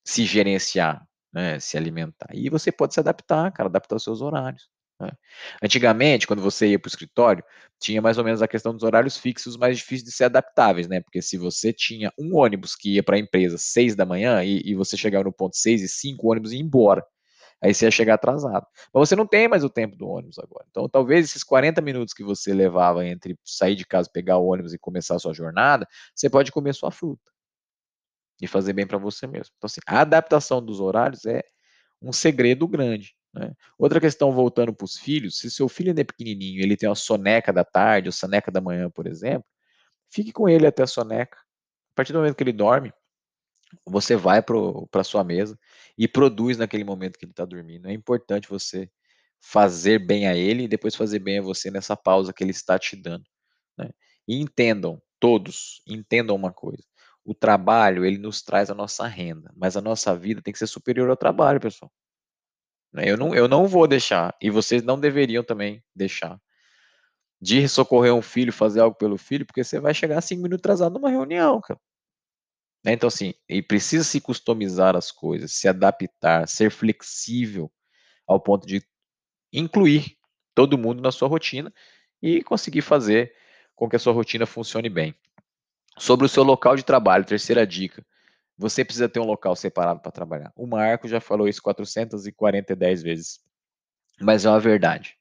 se 0.04 0.24
gerenciar, 0.26 1.06
né? 1.32 1.60
se 1.60 1.76
alimentar. 1.76 2.28
E 2.34 2.50
você 2.50 2.72
pode 2.72 2.94
se 2.94 3.00
adaptar, 3.00 3.52
cara, 3.52 3.68
adaptar 3.68 3.96
os 3.96 4.04
seus 4.04 4.20
horários. 4.22 4.68
Né? 5.00 5.10
Antigamente, 5.62 6.26
quando 6.26 6.42
você 6.42 6.68
ia 6.68 6.78
para 6.78 6.88
o 6.88 6.90
escritório, 6.90 7.44
tinha 7.80 8.00
mais 8.00 8.18
ou 8.18 8.24
menos 8.24 8.42
a 8.42 8.48
questão 8.48 8.72
dos 8.72 8.82
horários 8.82 9.16
fixos 9.16 9.56
mais 9.56 9.78
difíceis 9.78 10.04
de 10.04 10.12
ser 10.12 10.24
adaptáveis, 10.24 10.88
né? 10.88 11.00
Porque 11.00 11.20
se 11.20 11.36
você 11.36 11.72
tinha 11.72 12.12
um 12.18 12.36
ônibus 12.36 12.74
que 12.74 12.94
ia 12.94 13.02
para 13.02 13.16
a 13.16 13.18
empresa 13.18 13.58
seis 13.58 13.94
da 13.96 14.06
manhã 14.06 14.42
e, 14.44 14.62
e, 14.64 14.74
você 14.74 14.96
chegava 14.96 15.24
no 15.24 15.32
ponto 15.32 15.56
seis 15.56 15.82
e 15.82 15.88
cinco, 15.88 16.26
o 16.26 16.30
ônibus 16.30 16.52
ia 16.52 16.60
embora. 16.60 17.04
Aí 17.62 17.72
você 17.72 17.86
ia 17.86 17.90
chegar 17.90 18.14
atrasado. 18.14 18.66
Mas 18.92 19.08
você 19.08 19.16
não 19.16 19.26
tem 19.26 19.48
mais 19.48 19.64
o 19.64 19.70
tempo 19.70 19.96
do 19.96 20.06
ônibus 20.06 20.38
agora. 20.38 20.66
Então, 20.70 20.88
talvez 20.88 21.26
esses 21.26 21.42
40 21.42 21.80
minutos 21.80 22.14
que 22.14 22.22
você 22.22 22.52
levava 22.52 23.06
entre 23.06 23.38
sair 23.44 23.74
de 23.74 23.86
casa, 23.86 24.10
pegar 24.12 24.38
o 24.38 24.46
ônibus 24.46 24.74
e 24.74 24.78
começar 24.78 25.16
a 25.16 25.18
sua 25.18 25.32
jornada, 25.32 25.86
você 26.14 26.28
pode 26.28 26.52
comer 26.52 26.74
sua 26.74 26.90
fruta 26.90 27.32
e 28.40 28.46
fazer 28.46 28.72
bem 28.72 28.86
para 28.86 28.98
você 28.98 29.26
mesmo. 29.26 29.52
Então, 29.56 29.66
assim, 29.66 29.80
a 29.86 30.00
adaptação 30.00 30.62
dos 30.64 30.80
horários 30.80 31.24
é 31.24 31.42
um 32.02 32.12
segredo 32.12 32.68
grande. 32.68 33.16
Né? 33.34 33.52
Outra 33.76 34.00
questão, 34.00 34.32
voltando 34.32 34.72
para 34.72 34.84
os 34.84 34.96
filhos, 34.96 35.38
se 35.38 35.50
seu 35.50 35.68
filho 35.68 35.90
ainda 35.90 36.02
é 36.02 36.04
pequenininho, 36.04 36.62
ele 36.62 36.76
tem 36.76 36.88
uma 36.88 36.94
soneca 36.94 37.52
da 37.52 37.64
tarde, 37.64 38.08
ou 38.08 38.12
soneca 38.12 38.50
da 38.50 38.60
manhã, 38.60 38.88
por 38.88 39.06
exemplo, 39.06 39.46
fique 40.10 40.32
com 40.32 40.48
ele 40.48 40.66
até 40.66 40.84
a 40.84 40.86
soneca. 40.86 41.36
A 41.36 41.94
partir 41.96 42.12
do 42.12 42.20
momento 42.20 42.36
que 42.36 42.42
ele 42.44 42.52
dorme, 42.52 42.92
você 43.84 44.14
vai 44.14 44.40
para 44.40 45.00
a 45.00 45.04
sua 45.04 45.24
mesa 45.24 45.58
e 45.98 46.06
produz 46.06 46.56
naquele 46.56 46.84
momento 46.84 47.18
que 47.18 47.24
ele 47.24 47.32
está 47.32 47.44
dormindo. 47.44 47.88
É 47.88 47.92
importante 47.92 48.48
você 48.48 48.88
fazer 49.40 49.98
bem 49.98 50.28
a 50.28 50.36
ele 50.36 50.64
e 50.64 50.68
depois 50.68 50.94
fazer 50.94 51.18
bem 51.18 51.38
a 51.38 51.42
você 51.42 51.70
nessa 51.70 51.96
pausa 51.96 52.32
que 52.32 52.42
ele 52.42 52.52
está 52.52 52.78
te 52.78 52.96
dando. 52.96 53.24
Né? 53.76 53.90
E 54.28 54.40
entendam, 54.40 55.02
todos, 55.18 55.82
entendam 55.86 56.36
uma 56.36 56.52
coisa. 56.52 56.82
O 57.24 57.34
trabalho, 57.34 58.04
ele 58.04 58.18
nos 58.18 58.42
traz 58.42 58.70
a 58.70 58.74
nossa 58.74 59.06
renda, 59.06 59.52
mas 59.56 59.76
a 59.76 59.80
nossa 59.80 60.16
vida 60.16 60.40
tem 60.42 60.52
que 60.52 60.58
ser 60.58 60.66
superior 60.66 61.10
ao 61.10 61.16
trabalho, 61.16 61.60
pessoal. 61.60 61.90
Né? 62.94 63.10
Eu 63.10 63.16
não, 63.16 63.34
eu 63.34 63.48
não 63.48 63.66
vou 63.66 63.88
deixar, 63.88 64.34
e 64.40 64.48
vocês 64.48 64.84
não 64.84 64.98
deveriam 64.98 65.42
também 65.42 65.82
deixar, 65.94 66.40
de 67.40 67.68
socorrer 67.68 68.14
um 68.14 68.22
filho, 68.22 68.52
fazer 68.52 68.80
algo 68.80 68.96
pelo 68.96 69.18
filho, 69.18 69.44
porque 69.44 69.64
você 69.64 69.80
vai 69.80 69.92
chegar 69.92 70.20
cinco 70.20 70.42
minutos 70.42 70.60
atrasado 70.60 70.94
numa 70.94 71.10
reunião, 71.10 71.60
cara. 71.60 71.80
Né? 72.84 72.92
Então, 72.92 73.08
assim, 73.08 73.34
e 73.48 73.60
precisa 73.60 74.04
se 74.04 74.20
customizar 74.20 74.94
as 74.94 75.10
coisas, 75.10 75.52
se 75.52 75.66
adaptar, 75.66 76.46
ser 76.46 76.70
flexível 76.70 77.70
ao 78.26 78.38
ponto 78.40 78.66
de 78.66 78.82
incluir 79.52 80.16
todo 80.54 80.78
mundo 80.78 81.02
na 81.02 81.10
sua 81.10 81.28
rotina 81.28 81.72
e 82.22 82.42
conseguir 82.44 82.82
fazer 82.82 83.34
com 83.74 83.88
que 83.88 83.96
a 83.96 83.98
sua 83.98 84.12
rotina 84.12 84.46
funcione 84.46 84.88
bem. 84.88 85.14
Sobre 85.98 86.26
o 86.26 86.28
seu 86.28 86.44
local 86.44 86.76
de 86.76 86.84
trabalho, 86.84 87.24
terceira 87.24 87.66
dica, 87.66 88.04
você 88.56 88.84
precisa 88.84 89.08
ter 89.08 89.20
um 89.20 89.24
local 89.24 89.56
separado 89.56 90.00
para 90.00 90.12
trabalhar. 90.12 90.52
O 90.56 90.66
Marco 90.66 91.08
já 91.08 91.20
falou 91.20 91.48
isso 91.48 91.62
440 91.62 92.74
vezes, 92.74 93.40
mas 94.20 94.44
é 94.44 94.50
uma 94.50 94.60
verdade. 94.60 95.16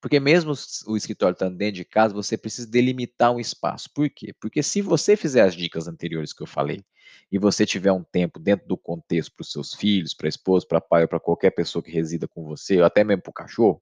Porque 0.00 0.20
mesmo 0.20 0.52
o 0.86 0.96
escritório 0.98 1.32
estando 1.32 1.56
dentro 1.56 1.76
de 1.76 1.84
casa, 1.84 2.12
você 2.12 2.36
precisa 2.36 2.70
delimitar 2.70 3.32
um 3.32 3.40
espaço. 3.40 3.88
Por 3.94 4.10
quê? 4.10 4.34
Porque 4.38 4.62
se 4.62 4.82
você 4.82 5.16
fizer 5.16 5.40
as 5.40 5.54
dicas 5.54 5.88
anteriores 5.88 6.32
que 6.32 6.42
eu 6.42 6.46
falei, 6.46 6.84
e 7.32 7.38
você 7.38 7.64
tiver 7.64 7.90
um 7.90 8.02
tempo 8.02 8.38
dentro 8.38 8.66
do 8.66 8.76
contexto 8.76 9.32
para 9.34 9.42
os 9.42 9.50
seus 9.50 9.72
filhos, 9.72 10.12
para 10.12 10.26
a 10.26 10.28
esposa, 10.28 10.66
para 10.68 10.80
pai 10.80 11.02
ou 11.02 11.08
para 11.08 11.20
qualquer 11.20 11.50
pessoa 11.52 11.82
que 11.82 11.90
resida 11.90 12.28
com 12.28 12.44
você, 12.44 12.78
ou 12.78 12.84
até 12.84 13.02
mesmo 13.02 13.22
para 13.22 13.30
o 13.30 13.34
cachorro, 13.34 13.80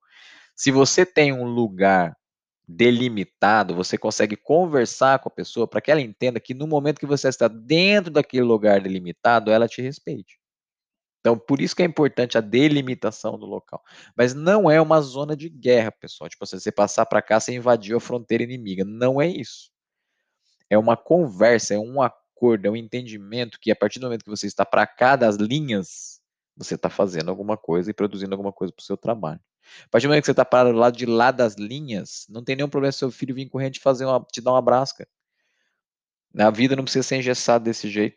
se 0.54 0.70
você 0.70 1.04
tem 1.04 1.32
um 1.32 1.44
lugar 1.44 2.16
delimitado, 2.66 3.74
você 3.74 3.98
consegue 3.98 4.36
conversar 4.36 5.18
com 5.18 5.28
a 5.28 5.32
pessoa 5.32 5.66
para 5.66 5.80
que 5.80 5.90
ela 5.90 6.00
entenda 6.00 6.40
que 6.40 6.54
no 6.54 6.66
momento 6.66 6.98
que 6.98 7.06
você 7.06 7.28
está 7.28 7.48
dentro 7.48 8.10
daquele 8.10 8.44
lugar 8.44 8.80
delimitado, 8.80 9.50
ela 9.50 9.68
te 9.68 9.82
respeite. 9.82 10.38
Então, 11.20 11.38
por 11.38 11.60
isso 11.60 11.76
que 11.76 11.82
é 11.82 11.86
importante 11.86 12.36
a 12.36 12.40
delimitação 12.40 13.38
do 13.38 13.46
local. 13.46 13.80
Mas 14.16 14.34
não 14.34 14.68
é 14.68 14.80
uma 14.80 15.00
zona 15.00 15.36
de 15.36 15.48
guerra, 15.48 15.92
pessoal. 15.92 16.28
Tipo, 16.28 16.44
se 16.46 16.58
você 16.58 16.72
passar 16.72 17.06
para 17.06 17.22
cá, 17.22 17.38
você 17.38 17.54
invadiu 17.54 17.96
a 17.96 18.00
fronteira 18.00 18.42
inimiga. 18.42 18.84
Não 18.84 19.22
é 19.22 19.28
isso. 19.28 19.70
É 20.68 20.76
uma 20.76 20.96
conversa, 20.96 21.74
é 21.74 21.78
um 21.78 22.02
acordo, 22.02 22.66
é 22.66 22.70
um 22.70 22.76
entendimento 22.76 23.60
que 23.60 23.70
a 23.70 23.76
partir 23.76 24.00
do 24.00 24.06
momento 24.06 24.24
que 24.24 24.30
você 24.30 24.48
está 24.48 24.66
para 24.66 24.84
cá 24.84 25.14
das 25.14 25.36
linhas, 25.36 26.20
você 26.56 26.74
está 26.74 26.90
fazendo 26.90 27.28
alguma 27.30 27.56
coisa 27.56 27.90
e 27.90 27.94
produzindo 27.94 28.34
alguma 28.34 28.52
coisa 28.52 28.72
para 28.72 28.82
o 28.82 28.84
seu 28.84 28.96
trabalho. 28.96 29.40
A 29.84 29.88
partir 29.88 30.06
do 30.06 30.10
momento 30.10 30.22
que 30.22 30.26
você 30.26 30.32
está 30.32 30.44
parado 30.44 30.72
do 30.72 30.78
lado 30.78 30.96
de 30.96 31.06
lá 31.06 31.30
das 31.30 31.54
linhas, 31.54 32.26
não 32.28 32.42
tem 32.42 32.56
nenhum 32.56 32.68
problema 32.68 32.92
se 32.92 32.98
seu 32.98 33.10
filho 33.10 33.34
vir 33.34 33.48
correndo 33.48 33.74
te, 33.74 33.80
fazer 33.80 34.04
uma, 34.04 34.24
te 34.30 34.40
dar 34.40 34.52
um 34.52 34.56
abraço. 34.56 34.96
Cara. 34.96 35.08
Na 36.32 36.50
vida 36.50 36.76
não 36.76 36.84
precisa 36.84 37.06
ser 37.06 37.16
engessado 37.16 37.64
desse 37.64 37.88
jeito. 37.90 38.16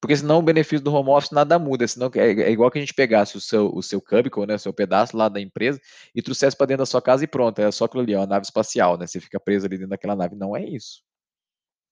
Porque 0.00 0.16
senão 0.16 0.38
o 0.38 0.42
benefício 0.42 0.84
do 0.84 0.92
home 0.92 1.10
office 1.10 1.30
nada 1.30 1.58
muda. 1.58 1.86
Senão 1.88 2.10
é, 2.14 2.30
é 2.42 2.50
igual 2.50 2.70
que 2.70 2.78
a 2.78 2.80
gente 2.80 2.94
pegasse 2.94 3.36
o 3.36 3.40
seu, 3.40 3.70
o 3.74 3.82
seu 3.82 4.00
cubicle, 4.00 4.46
né, 4.46 4.54
o 4.54 4.58
seu 4.58 4.72
pedaço 4.72 5.16
lá 5.16 5.28
da 5.28 5.40
empresa, 5.40 5.80
e 6.14 6.22
trouxesse 6.22 6.56
para 6.56 6.66
dentro 6.66 6.82
da 6.82 6.86
sua 6.86 7.00
casa 7.00 7.24
e 7.24 7.26
pronto. 7.26 7.58
É 7.60 7.70
só 7.70 7.84
aquilo 7.86 8.02
ali, 8.02 8.14
ó, 8.14 8.22
a 8.22 8.26
nave 8.26 8.44
espacial, 8.44 8.98
né? 8.98 9.06
Você 9.06 9.20
fica 9.20 9.40
preso 9.40 9.66
ali 9.66 9.76
dentro 9.76 9.90
daquela 9.90 10.16
nave. 10.16 10.36
Não 10.36 10.56
é 10.56 10.64
isso. 10.64 11.02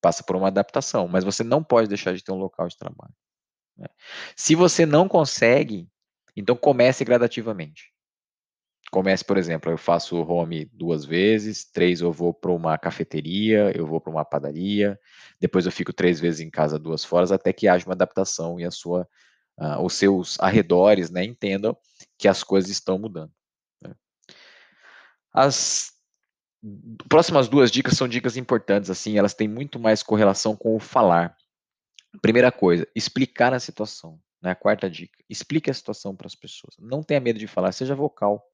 Passa 0.00 0.22
por 0.22 0.36
uma 0.36 0.48
adaptação, 0.48 1.08
mas 1.08 1.24
você 1.24 1.42
não 1.42 1.62
pode 1.64 1.88
deixar 1.88 2.14
de 2.14 2.22
ter 2.22 2.32
um 2.32 2.36
local 2.36 2.68
de 2.68 2.76
trabalho. 2.76 3.14
Né? 3.76 3.88
Se 4.36 4.54
você 4.54 4.86
não 4.86 5.08
consegue, 5.08 5.88
então 6.36 6.56
comece 6.56 7.04
gradativamente. 7.04 7.92
Comece, 8.90 9.22
por 9.24 9.36
exemplo, 9.36 9.70
eu 9.70 9.76
faço 9.76 10.16
home 10.16 10.64
duas 10.72 11.04
vezes, 11.04 11.64
três 11.64 12.00
eu 12.00 12.10
vou 12.10 12.32
para 12.32 12.50
uma 12.50 12.78
cafeteria, 12.78 13.70
eu 13.76 13.86
vou 13.86 14.00
para 14.00 14.10
uma 14.10 14.24
padaria, 14.24 14.98
depois 15.38 15.66
eu 15.66 15.72
fico 15.72 15.92
três 15.92 16.18
vezes 16.18 16.40
em 16.40 16.48
casa, 16.48 16.78
duas 16.78 17.04
fora, 17.04 17.34
até 17.34 17.52
que 17.52 17.68
haja 17.68 17.84
uma 17.84 17.92
adaptação 17.92 18.58
e 18.58 18.64
a 18.64 18.70
sua, 18.70 19.06
uh, 19.58 19.82
os 19.84 19.92
seus 19.92 20.40
arredores 20.40 21.10
né, 21.10 21.22
entendam 21.22 21.76
que 22.16 22.26
as 22.26 22.42
coisas 22.42 22.70
estão 22.70 22.98
mudando. 22.98 23.30
Né. 23.82 23.94
As 25.34 25.92
próximas 27.10 27.46
duas 27.46 27.70
dicas 27.70 27.94
são 27.94 28.08
dicas 28.08 28.38
importantes, 28.38 28.88
assim, 28.88 29.18
elas 29.18 29.34
têm 29.34 29.48
muito 29.48 29.78
mais 29.78 30.02
correlação 30.02 30.56
com 30.56 30.74
o 30.74 30.80
falar. 30.80 31.36
Primeira 32.22 32.50
coisa, 32.50 32.88
explicar 32.94 33.52
a 33.52 33.60
situação. 33.60 34.18
Né? 34.40 34.52
A 34.52 34.54
quarta 34.54 34.88
dica, 34.88 35.22
explique 35.28 35.70
a 35.70 35.74
situação 35.74 36.16
para 36.16 36.26
as 36.26 36.34
pessoas. 36.34 36.74
Não 36.78 37.02
tenha 37.02 37.20
medo 37.20 37.38
de 37.38 37.46
falar, 37.46 37.72
seja 37.72 37.94
vocal. 37.94 38.47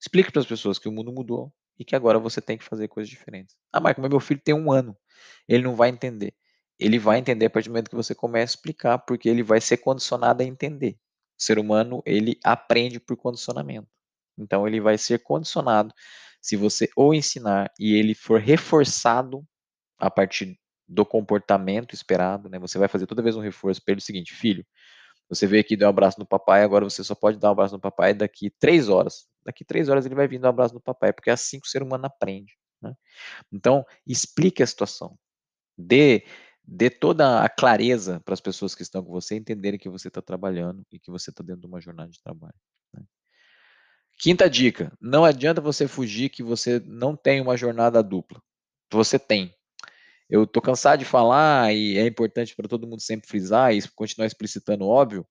Explique 0.00 0.30
para 0.30 0.40
as 0.40 0.46
pessoas 0.46 0.78
que 0.78 0.88
o 0.88 0.92
mundo 0.92 1.12
mudou 1.12 1.52
e 1.78 1.84
que 1.84 1.94
agora 1.96 2.18
você 2.18 2.40
tem 2.40 2.58
que 2.58 2.64
fazer 2.64 2.88
coisas 2.88 3.08
diferentes. 3.08 3.56
Ah, 3.72 3.80
Marco, 3.80 4.00
mas 4.00 4.10
meu 4.10 4.20
filho 4.20 4.40
tem 4.42 4.54
um 4.54 4.70
ano. 4.70 4.96
Ele 5.48 5.62
não 5.64 5.74
vai 5.74 5.88
entender. 5.88 6.34
Ele 6.78 6.98
vai 6.98 7.18
entender 7.18 7.46
a 7.46 7.50
partir 7.50 7.68
do 7.68 7.72
momento 7.72 7.90
que 7.90 7.96
você 7.96 8.14
começa 8.14 8.52
a 8.52 8.56
explicar, 8.56 8.98
porque 8.98 9.28
ele 9.28 9.42
vai 9.42 9.60
ser 9.60 9.78
condicionado 9.78 10.42
a 10.42 10.46
entender. 10.46 10.96
O 11.38 11.42
ser 11.42 11.58
humano, 11.58 12.02
ele 12.06 12.38
aprende 12.44 13.00
por 13.00 13.16
condicionamento. 13.16 13.88
Então, 14.36 14.66
ele 14.66 14.80
vai 14.80 14.96
ser 14.96 15.20
condicionado 15.20 15.92
se 16.40 16.56
você 16.56 16.88
ou 16.96 17.12
ensinar 17.12 17.70
e 17.78 17.94
ele 17.94 18.14
for 18.14 18.40
reforçado 18.40 19.44
a 19.98 20.10
partir 20.10 20.58
do 20.88 21.04
comportamento 21.04 21.94
esperado, 21.94 22.48
né? 22.48 22.58
Você 22.58 22.78
vai 22.78 22.88
fazer 22.88 23.06
toda 23.06 23.22
vez 23.22 23.36
um 23.36 23.40
reforço 23.40 23.82
para 23.84 23.92
ele 23.92 24.00
o 24.00 24.04
seguinte, 24.04 24.34
filho, 24.34 24.64
você 25.28 25.46
veio 25.46 25.60
aqui 25.60 25.76
deu 25.76 25.86
um 25.88 25.90
abraço 25.90 26.18
no 26.18 26.26
papai, 26.26 26.62
agora 26.62 26.84
você 26.84 27.04
só 27.04 27.14
pode 27.14 27.38
dar 27.38 27.48
um 27.48 27.52
abraço 27.52 27.74
no 27.74 27.80
papai 27.80 28.14
daqui 28.14 28.50
três 28.58 28.88
horas. 28.88 29.26
Daqui 29.48 29.64
três 29.64 29.88
horas 29.88 30.04
ele 30.04 30.14
vai 30.14 30.28
vir 30.28 30.38
dar 30.38 30.48
um 30.48 30.50
abraço 30.50 30.74
no 30.74 30.80
papai, 30.80 31.10
porque 31.10 31.30
é 31.30 31.32
assim 31.32 31.58
que 31.58 31.66
o 31.66 31.70
ser 31.70 31.82
humano 31.82 32.04
aprende. 32.04 32.54
Né? 32.82 32.94
Então, 33.50 33.82
explique 34.06 34.62
a 34.62 34.66
situação. 34.66 35.18
Dê, 35.74 36.26
dê 36.62 36.90
toda 36.90 37.42
a 37.42 37.48
clareza 37.48 38.20
para 38.26 38.34
as 38.34 38.42
pessoas 38.42 38.74
que 38.74 38.82
estão 38.82 39.02
com 39.02 39.10
você 39.10 39.36
entenderem 39.36 39.80
que 39.80 39.88
você 39.88 40.08
está 40.08 40.20
trabalhando 40.20 40.84
e 40.92 40.98
que 40.98 41.10
você 41.10 41.30
está 41.30 41.42
dentro 41.42 41.62
de 41.62 41.66
uma 41.66 41.80
jornada 41.80 42.10
de 42.10 42.20
trabalho. 42.20 42.54
Né? 42.92 43.02
Quinta 44.18 44.50
dica: 44.50 44.92
não 45.00 45.24
adianta 45.24 45.62
você 45.62 45.88
fugir 45.88 46.28
que 46.28 46.42
você 46.42 46.78
não 46.80 47.16
tem 47.16 47.40
uma 47.40 47.56
jornada 47.56 48.02
dupla. 48.02 48.38
Você 48.92 49.18
tem. 49.18 49.54
Eu 50.28 50.44
estou 50.44 50.60
cansado 50.60 50.98
de 50.98 51.06
falar 51.06 51.72
e 51.72 51.96
é 51.96 52.06
importante 52.06 52.54
para 52.54 52.68
todo 52.68 52.86
mundo 52.86 53.00
sempre 53.00 53.26
frisar 53.26 53.74
e 53.74 53.80
continuar 53.92 54.26
explicitando 54.26 54.86
óbvio 54.86 55.26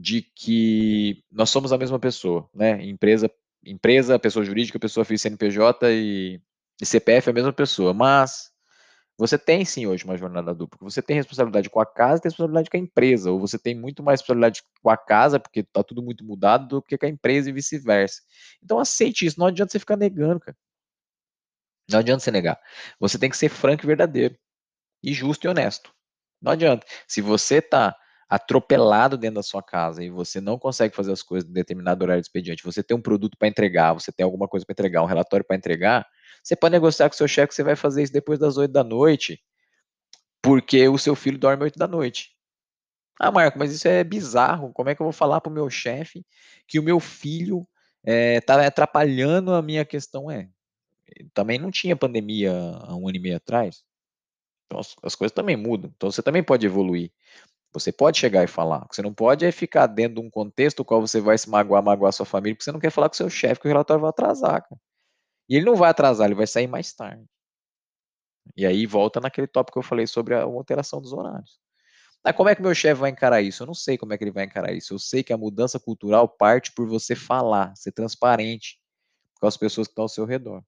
de 0.00 0.22
que 0.22 1.22
nós 1.30 1.50
somos 1.50 1.72
a 1.72 1.78
mesma 1.78 1.98
pessoa, 1.98 2.48
né? 2.54 2.82
Empresa, 2.82 3.30
empresa, 3.64 4.18
pessoa 4.18 4.44
jurídica, 4.44 4.78
pessoa 4.78 5.04
física, 5.04 5.28
CNPJ 5.28 5.92
e, 5.92 6.40
e 6.80 6.86
CPF 6.86 7.28
é 7.28 7.30
a 7.30 7.34
mesma 7.34 7.52
pessoa, 7.52 7.92
mas 7.92 8.50
você 9.18 9.36
tem 9.36 9.62
sim 9.66 9.86
hoje 9.86 10.04
uma 10.04 10.16
jornada 10.16 10.54
dupla. 10.54 10.78
Você 10.80 11.02
tem 11.02 11.16
responsabilidade 11.16 11.68
com 11.68 11.80
a 11.80 11.84
casa 11.84 12.22
tem 12.22 12.30
responsabilidade 12.30 12.70
com 12.70 12.78
a 12.78 12.80
empresa, 12.80 13.30
ou 13.30 13.38
você 13.38 13.58
tem 13.58 13.74
muito 13.74 14.02
mais 14.02 14.20
responsabilidade 14.20 14.62
com 14.82 14.88
a 14.88 14.96
casa, 14.96 15.38
porque 15.38 15.60
está 15.60 15.84
tudo 15.84 16.02
muito 16.02 16.24
mudado, 16.24 16.66
do 16.66 16.82
que 16.82 16.96
com 16.96 17.04
a 17.04 17.08
empresa 17.10 17.50
e 17.50 17.52
vice-versa. 17.52 18.22
Então 18.62 18.78
aceite 18.78 19.26
isso, 19.26 19.38
não 19.38 19.46
adianta 19.46 19.72
você 19.72 19.78
ficar 19.78 19.96
negando, 19.96 20.40
cara. 20.40 20.56
Não 21.90 21.98
adianta 21.98 22.20
você 22.20 22.30
negar. 22.30 22.58
Você 22.98 23.18
tem 23.18 23.28
que 23.28 23.36
ser 23.36 23.50
franco 23.50 23.84
e 23.84 23.86
verdadeiro. 23.86 24.38
E 25.02 25.12
justo 25.12 25.46
e 25.46 25.48
honesto. 25.48 25.92
Não 26.40 26.52
adianta. 26.52 26.86
Se 27.06 27.20
você 27.20 27.56
está 27.56 27.94
atropelado 28.30 29.18
dentro 29.18 29.34
da 29.34 29.42
sua 29.42 29.60
casa 29.60 30.04
e 30.04 30.08
você 30.08 30.40
não 30.40 30.56
consegue 30.56 30.94
fazer 30.94 31.10
as 31.10 31.20
coisas 31.20 31.50
em 31.50 31.52
determinado 31.52 32.04
horário 32.04 32.22
de 32.22 32.28
expediente, 32.28 32.62
você 32.62 32.80
tem 32.80 32.96
um 32.96 33.02
produto 33.02 33.36
para 33.36 33.48
entregar, 33.48 33.92
você 33.92 34.12
tem 34.12 34.22
alguma 34.22 34.46
coisa 34.46 34.64
para 34.64 34.72
entregar, 34.72 35.02
um 35.02 35.06
relatório 35.06 35.44
para 35.44 35.56
entregar, 35.56 36.06
você 36.40 36.54
pode 36.54 36.72
negociar 36.72 37.08
com 37.08 37.16
seu 37.16 37.26
chefe 37.26 37.48
que 37.48 37.54
você 37.56 37.64
vai 37.64 37.74
fazer 37.74 38.04
isso 38.04 38.12
depois 38.12 38.38
das 38.38 38.56
8 38.56 38.70
da 38.70 38.84
noite, 38.84 39.42
porque 40.40 40.88
o 40.88 40.96
seu 40.96 41.16
filho 41.16 41.38
dorme 41.38 41.64
8 41.64 41.76
da 41.76 41.88
noite. 41.88 42.30
Ah, 43.18 43.32
Marco, 43.32 43.58
mas 43.58 43.72
isso 43.72 43.86
é 43.86 44.02
bizarro. 44.02 44.72
Como 44.72 44.88
é 44.88 44.94
que 44.94 45.02
eu 45.02 45.04
vou 45.04 45.12
falar 45.12 45.42
para 45.42 45.50
o 45.50 45.54
meu 45.54 45.68
chefe 45.68 46.24
que 46.66 46.78
o 46.78 46.82
meu 46.82 46.98
filho 46.98 47.68
está 48.02 48.62
eh, 48.62 48.64
é, 48.64 48.66
atrapalhando 48.66 49.52
a 49.52 49.60
minha 49.60 49.84
questão? 49.84 50.30
É, 50.30 50.48
também 51.34 51.58
não 51.58 51.70
tinha 51.70 51.94
pandemia 51.94 52.52
há 52.52 52.96
um 52.96 53.06
ano 53.08 53.16
e 53.16 53.20
meio 53.20 53.36
atrás. 53.36 53.84
Então 54.66 54.78
as, 54.80 54.94
as 55.02 55.14
coisas 55.14 55.34
também 55.34 55.56
mudam. 55.56 55.92
Então 55.94 56.10
você 56.10 56.22
também 56.22 56.42
pode 56.42 56.64
evoluir. 56.64 57.12
Você 57.72 57.92
pode 57.92 58.18
chegar 58.18 58.42
e 58.42 58.46
falar. 58.48 58.84
O 58.84 58.88
que 58.88 58.96
você 58.96 59.02
não 59.02 59.14
pode 59.14 59.44
é 59.44 59.52
ficar 59.52 59.86
dentro 59.86 60.20
de 60.20 60.26
um 60.26 60.30
contexto 60.30 60.80
no 60.80 60.84
qual 60.84 61.00
você 61.00 61.20
vai 61.20 61.38
se 61.38 61.48
magoar, 61.48 61.82
magoar 61.82 62.12
sua 62.12 62.26
família, 62.26 62.54
porque 62.54 62.64
você 62.64 62.72
não 62.72 62.80
quer 62.80 62.90
falar 62.90 63.08
com 63.08 63.14
seu 63.14 63.30
chefe 63.30 63.60
que 63.60 63.68
o 63.68 63.70
relatório 63.70 64.00
vai 64.00 64.10
atrasar. 64.10 64.62
Cara. 64.62 64.80
E 65.48 65.56
ele 65.56 65.64
não 65.64 65.76
vai 65.76 65.90
atrasar, 65.90 66.26
ele 66.26 66.34
vai 66.34 66.46
sair 66.46 66.66
mais 66.66 66.92
tarde. 66.92 67.24
E 68.56 68.66
aí 68.66 68.86
volta 68.86 69.20
naquele 69.20 69.46
tópico 69.46 69.74
que 69.74 69.84
eu 69.84 69.88
falei 69.88 70.06
sobre 70.06 70.34
a 70.34 70.42
alteração 70.42 71.00
dos 71.00 71.12
horários. 71.12 71.60
Ah, 72.24 72.32
como 72.32 72.48
é 72.48 72.54
que 72.54 72.62
meu 72.62 72.74
chefe 72.74 73.00
vai 73.00 73.10
encarar 73.10 73.40
isso? 73.40 73.62
Eu 73.62 73.66
não 73.66 73.74
sei 73.74 73.96
como 73.96 74.12
é 74.12 74.18
que 74.18 74.24
ele 74.24 74.30
vai 74.30 74.44
encarar 74.44 74.72
isso. 74.72 74.92
Eu 74.94 74.98
sei 74.98 75.22
que 75.22 75.32
a 75.32 75.38
mudança 75.38 75.78
cultural 75.80 76.28
parte 76.28 76.72
por 76.72 76.86
você 76.86 77.14
falar, 77.14 77.74
ser 77.76 77.92
transparente 77.92 78.78
com 79.40 79.46
as 79.46 79.56
pessoas 79.56 79.86
que 79.86 79.92
estão 79.92 80.02
ao 80.02 80.08
seu 80.08 80.24
redor 80.24 80.62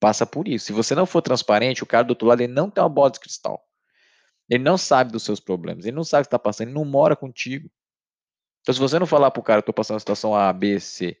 passa 0.00 0.26
por 0.26 0.48
isso. 0.48 0.66
Se 0.66 0.72
você 0.72 0.94
não 0.94 1.06
for 1.06 1.20
transparente, 1.20 1.82
o 1.82 1.86
cara 1.86 2.02
do 2.02 2.10
outro 2.10 2.26
lado 2.26 2.40
ele 2.40 2.52
não 2.52 2.70
tem 2.70 2.82
uma 2.82 2.88
bola 2.88 3.10
de 3.10 3.20
cristal. 3.20 3.62
Ele 4.50 4.62
não 4.64 4.76
sabe 4.76 5.12
dos 5.12 5.22
seus 5.22 5.40
problemas, 5.40 5.86
ele 5.86 5.96
não 5.96 6.04
sabe 6.04 6.22
o 6.22 6.24
que 6.24 6.26
está 6.26 6.38
passando, 6.38 6.68
ele 6.68 6.74
não 6.74 6.84
mora 6.84 7.16
contigo. 7.16 7.70
Então, 8.60 8.74
se 8.74 8.80
você 8.80 8.98
não 8.98 9.06
falar 9.06 9.30
para 9.30 9.40
o 9.40 9.42
cara, 9.42 9.60
estou 9.60 9.72
passando 9.72 9.96
a 9.96 10.00
situação 10.00 10.34
A, 10.34 10.52
B, 10.52 10.78
C, 10.80 11.16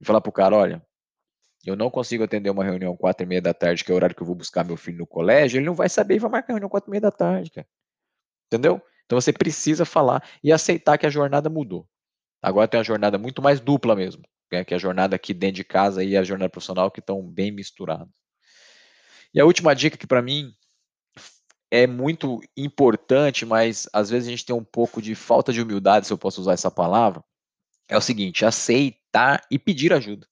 e 0.00 0.04
falar 0.04 0.20
para 0.20 0.28
o 0.28 0.32
cara, 0.32 0.56
olha, 0.56 0.84
eu 1.64 1.76
não 1.76 1.90
consigo 1.90 2.24
atender 2.24 2.50
uma 2.50 2.64
reunião 2.64 2.96
quatro 2.96 3.24
e 3.24 3.28
meia 3.28 3.40
da 3.40 3.54
tarde, 3.54 3.84
que 3.84 3.90
é 3.90 3.94
o 3.94 3.96
horário 3.96 4.14
que 4.14 4.22
eu 4.22 4.26
vou 4.26 4.34
buscar 4.34 4.64
meu 4.64 4.76
filho 4.76 4.98
no 4.98 5.06
colégio, 5.06 5.58
ele 5.58 5.66
não 5.66 5.74
vai 5.74 5.88
saber 5.88 6.16
e 6.16 6.18
vai 6.18 6.30
marcar 6.30 6.52
a 6.52 6.54
reunião 6.54 6.68
quatro 6.68 6.90
e 6.90 6.92
meia 6.92 7.00
da 7.00 7.10
tarde, 7.12 7.50
cara. 7.50 7.66
Entendeu? 8.46 8.82
Então 9.06 9.20
você 9.20 9.32
precisa 9.32 9.84
falar 9.84 10.22
e 10.42 10.52
aceitar 10.52 10.98
que 10.98 11.06
a 11.06 11.10
jornada 11.10 11.48
mudou. 11.48 11.88
Agora 12.42 12.68
tem 12.68 12.78
uma 12.78 12.84
jornada 12.84 13.16
muito 13.16 13.40
mais 13.40 13.60
dupla 13.60 13.96
mesmo 13.96 14.22
né, 14.50 14.64
que 14.64 14.74
é 14.74 14.76
a 14.76 14.80
jornada 14.80 15.16
aqui 15.16 15.34
dentro 15.34 15.56
de 15.56 15.64
casa 15.64 16.02
e 16.04 16.16
a 16.16 16.22
jornada 16.22 16.50
profissional 16.50 16.90
que 16.90 17.00
estão 17.00 17.22
bem 17.22 17.50
misturados. 17.50 18.14
E 19.34 19.40
a 19.40 19.44
última 19.44 19.74
dica 19.74 19.96
que 19.96 20.06
para 20.06 20.22
mim 20.22 20.52
é 21.70 21.86
muito 21.86 22.40
importante, 22.56 23.44
mas 23.44 23.88
às 23.92 24.10
vezes 24.10 24.28
a 24.28 24.30
gente 24.30 24.46
tem 24.46 24.54
um 24.54 24.64
pouco 24.64 25.02
de 25.02 25.14
falta 25.14 25.52
de 25.52 25.60
humildade, 25.60 26.06
se 26.06 26.12
eu 26.12 26.18
posso 26.18 26.40
usar 26.40 26.52
essa 26.52 26.70
palavra, 26.70 27.24
é 27.88 27.96
o 27.96 28.00
seguinte: 28.00 28.44
aceitar 28.44 29.42
e 29.50 29.58
pedir 29.58 29.92
ajuda. 29.92 30.26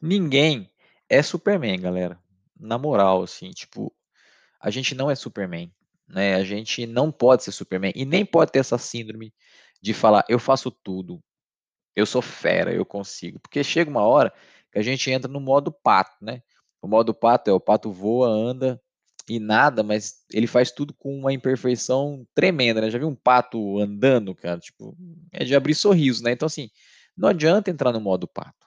Ninguém 0.00 0.70
é 1.08 1.22
Superman, 1.22 1.80
galera. 1.80 2.18
Na 2.58 2.78
moral, 2.78 3.22
assim, 3.22 3.50
tipo, 3.50 3.92
a 4.60 4.70
gente 4.70 4.94
não 4.94 5.10
é 5.10 5.14
Superman, 5.14 5.72
né? 6.08 6.34
A 6.34 6.44
gente 6.44 6.86
não 6.86 7.10
pode 7.10 7.44
ser 7.44 7.52
Superman 7.52 7.92
e 7.94 8.04
nem 8.04 8.24
pode 8.24 8.52
ter 8.52 8.58
essa 8.60 8.78
síndrome 8.78 9.32
de 9.82 9.94
falar 9.94 10.24
eu 10.28 10.38
faço 10.38 10.70
tudo, 10.70 11.22
eu 11.96 12.06
sou 12.06 12.22
fera, 12.22 12.72
eu 12.72 12.84
consigo. 12.84 13.40
Porque 13.40 13.64
chega 13.64 13.90
uma 13.90 14.02
hora 14.02 14.32
que 14.72 14.78
a 14.78 14.82
gente 14.82 15.10
entra 15.10 15.30
no 15.30 15.40
modo 15.40 15.72
pato, 15.72 16.16
né? 16.24 16.42
O 16.82 16.88
modo 16.88 17.14
pato 17.14 17.50
é 17.50 17.52
o 17.52 17.60
pato 17.60 17.92
voa, 17.92 18.28
anda 18.28 18.80
e 19.28 19.38
nada, 19.38 19.82
mas 19.82 20.24
ele 20.32 20.46
faz 20.46 20.70
tudo 20.70 20.94
com 20.94 21.16
uma 21.18 21.32
imperfeição 21.32 22.26
tremenda, 22.34 22.80
né? 22.80 22.90
Já 22.90 22.98
viu 22.98 23.08
um 23.08 23.14
pato 23.14 23.78
andando, 23.78 24.34
cara? 24.34 24.58
Tipo, 24.58 24.96
é 25.32 25.44
de 25.44 25.54
abrir 25.54 25.74
sorriso, 25.74 26.22
né? 26.22 26.32
Então, 26.32 26.46
assim, 26.46 26.70
não 27.16 27.28
adianta 27.28 27.70
entrar 27.70 27.92
no 27.92 28.00
modo 28.00 28.26
pato. 28.26 28.66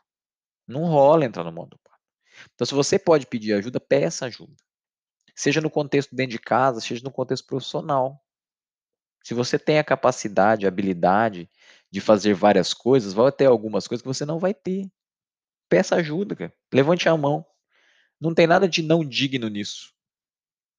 Não 0.67 0.85
rola 0.85 1.25
entrar 1.25 1.43
no 1.43 1.51
modo 1.51 1.77
pato. 1.83 1.99
Então, 2.53 2.65
se 2.65 2.73
você 2.73 2.97
pode 2.99 3.27
pedir 3.27 3.53
ajuda, 3.53 3.79
peça 3.79 4.25
ajuda. 4.25 4.55
Seja 5.35 5.61
no 5.61 5.69
contexto 5.69 6.15
dentro 6.15 6.31
de 6.31 6.39
casa, 6.39 6.79
seja 6.79 7.03
no 7.03 7.11
contexto 7.11 7.45
profissional. 7.47 8.21
Se 9.23 9.33
você 9.33 9.57
tem 9.57 9.79
a 9.79 9.83
capacidade, 9.83 10.65
a 10.65 10.69
habilidade 10.69 11.49
de 11.89 12.01
fazer 12.01 12.33
várias 12.33 12.73
coisas, 12.73 13.13
vai 13.13 13.31
ter 13.31 13.45
algumas 13.45 13.87
coisas 13.87 14.01
que 14.01 14.07
você 14.07 14.25
não 14.25 14.39
vai 14.39 14.53
ter. 14.53 14.91
Peça 15.69 15.95
ajuda, 15.95 16.35
cara. 16.35 16.53
Levante 16.73 17.07
a 17.07 17.17
mão. 17.17 17.45
Não 18.19 18.33
tem 18.33 18.47
nada 18.47 18.67
de 18.67 18.81
não 18.81 19.03
digno 19.03 19.47
nisso. 19.47 19.92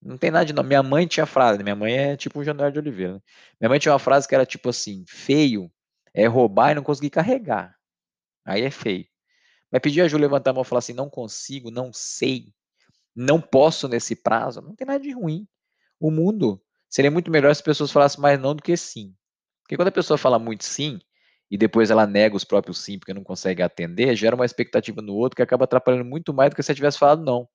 Não 0.05 0.19
tem 0.19 0.31
nada 0.31 0.45
de 0.45 0.53
não. 0.53 0.63
Minha 0.63 0.83
mãe 0.83 1.07
tinha 1.07 1.25
frase, 1.25 1.63
minha 1.63 1.75
mãe 1.75 1.97
é 1.97 2.17
tipo 2.17 2.39
um 2.39 2.45
Januário 2.45 2.73
de 2.73 2.79
Oliveira. 2.79 3.15
Né? 3.15 3.21
Minha 3.61 3.69
mãe 3.71 3.79
tinha 3.79 3.93
uma 3.93 3.99
frase 3.99 4.29
que 4.29 4.35
era 4.35 4.45
tipo 4.45 4.69
assim: 4.69 5.05
feio 5.09 5.71
é 6.13 6.27
roubar 6.27 6.73
e 6.73 6.75
não 6.75 6.83
conseguir 6.83 7.11
carregar. 7.11 7.75
Aí 8.45 8.63
é 8.63 8.71
feio. 8.71 9.07
Mas 9.73 9.81
pedir 9.81 10.03
a 10.03 10.09
Ju 10.09 10.19
levantar 10.19 10.51
a 10.51 10.55
mão 10.55 10.63
e 10.63 10.67
falar 10.67 10.81
assim: 10.81 10.93
não 10.93 11.09
consigo, 11.09 11.71
não 11.71 11.91
sei, 11.93 12.53
não 13.17 13.41
posso 13.41 13.89
nesse 13.89 14.15
prazo, 14.15 14.61
não 14.61 14.75
tem 14.75 14.87
nada 14.87 15.01
de 15.01 15.11
ruim. 15.11 15.49
O 15.99 16.11
mundo 16.11 16.63
seria 16.89 17.11
muito 17.11 17.31
melhor 17.31 17.55
se 17.55 17.61
as 17.61 17.65
pessoas 17.65 17.91
falassem 17.91 18.21
mais 18.21 18.39
não 18.39 18.55
do 18.55 18.63
que 18.63 18.77
sim. 18.77 19.15
Porque 19.63 19.77
quando 19.77 19.89
a 19.89 19.93
pessoa 19.93 20.19
fala 20.19 20.39
muito 20.39 20.65
sim, 20.65 21.01
e 21.51 21.57
depois 21.57 21.91
ela 21.91 22.07
nega 22.07 22.37
os 22.37 22.45
próprios 22.45 22.79
sim 22.79 22.99
porque 22.99 23.15
não 23.15 23.25
consegue 23.25 23.63
atender, 23.63 24.15
gera 24.17 24.37
uma 24.37 24.45
expectativa 24.45 25.01
no 25.01 25.15
outro 25.15 25.37
que 25.37 25.43
acaba 25.43 25.65
atrapalhando 25.65 26.05
muito 26.05 26.35
mais 26.35 26.51
do 26.51 26.57
que 26.57 26.63
se 26.63 26.71
ela 26.71 26.77
tivesse 26.77 26.99
falado 26.99 27.25
não. 27.25 27.49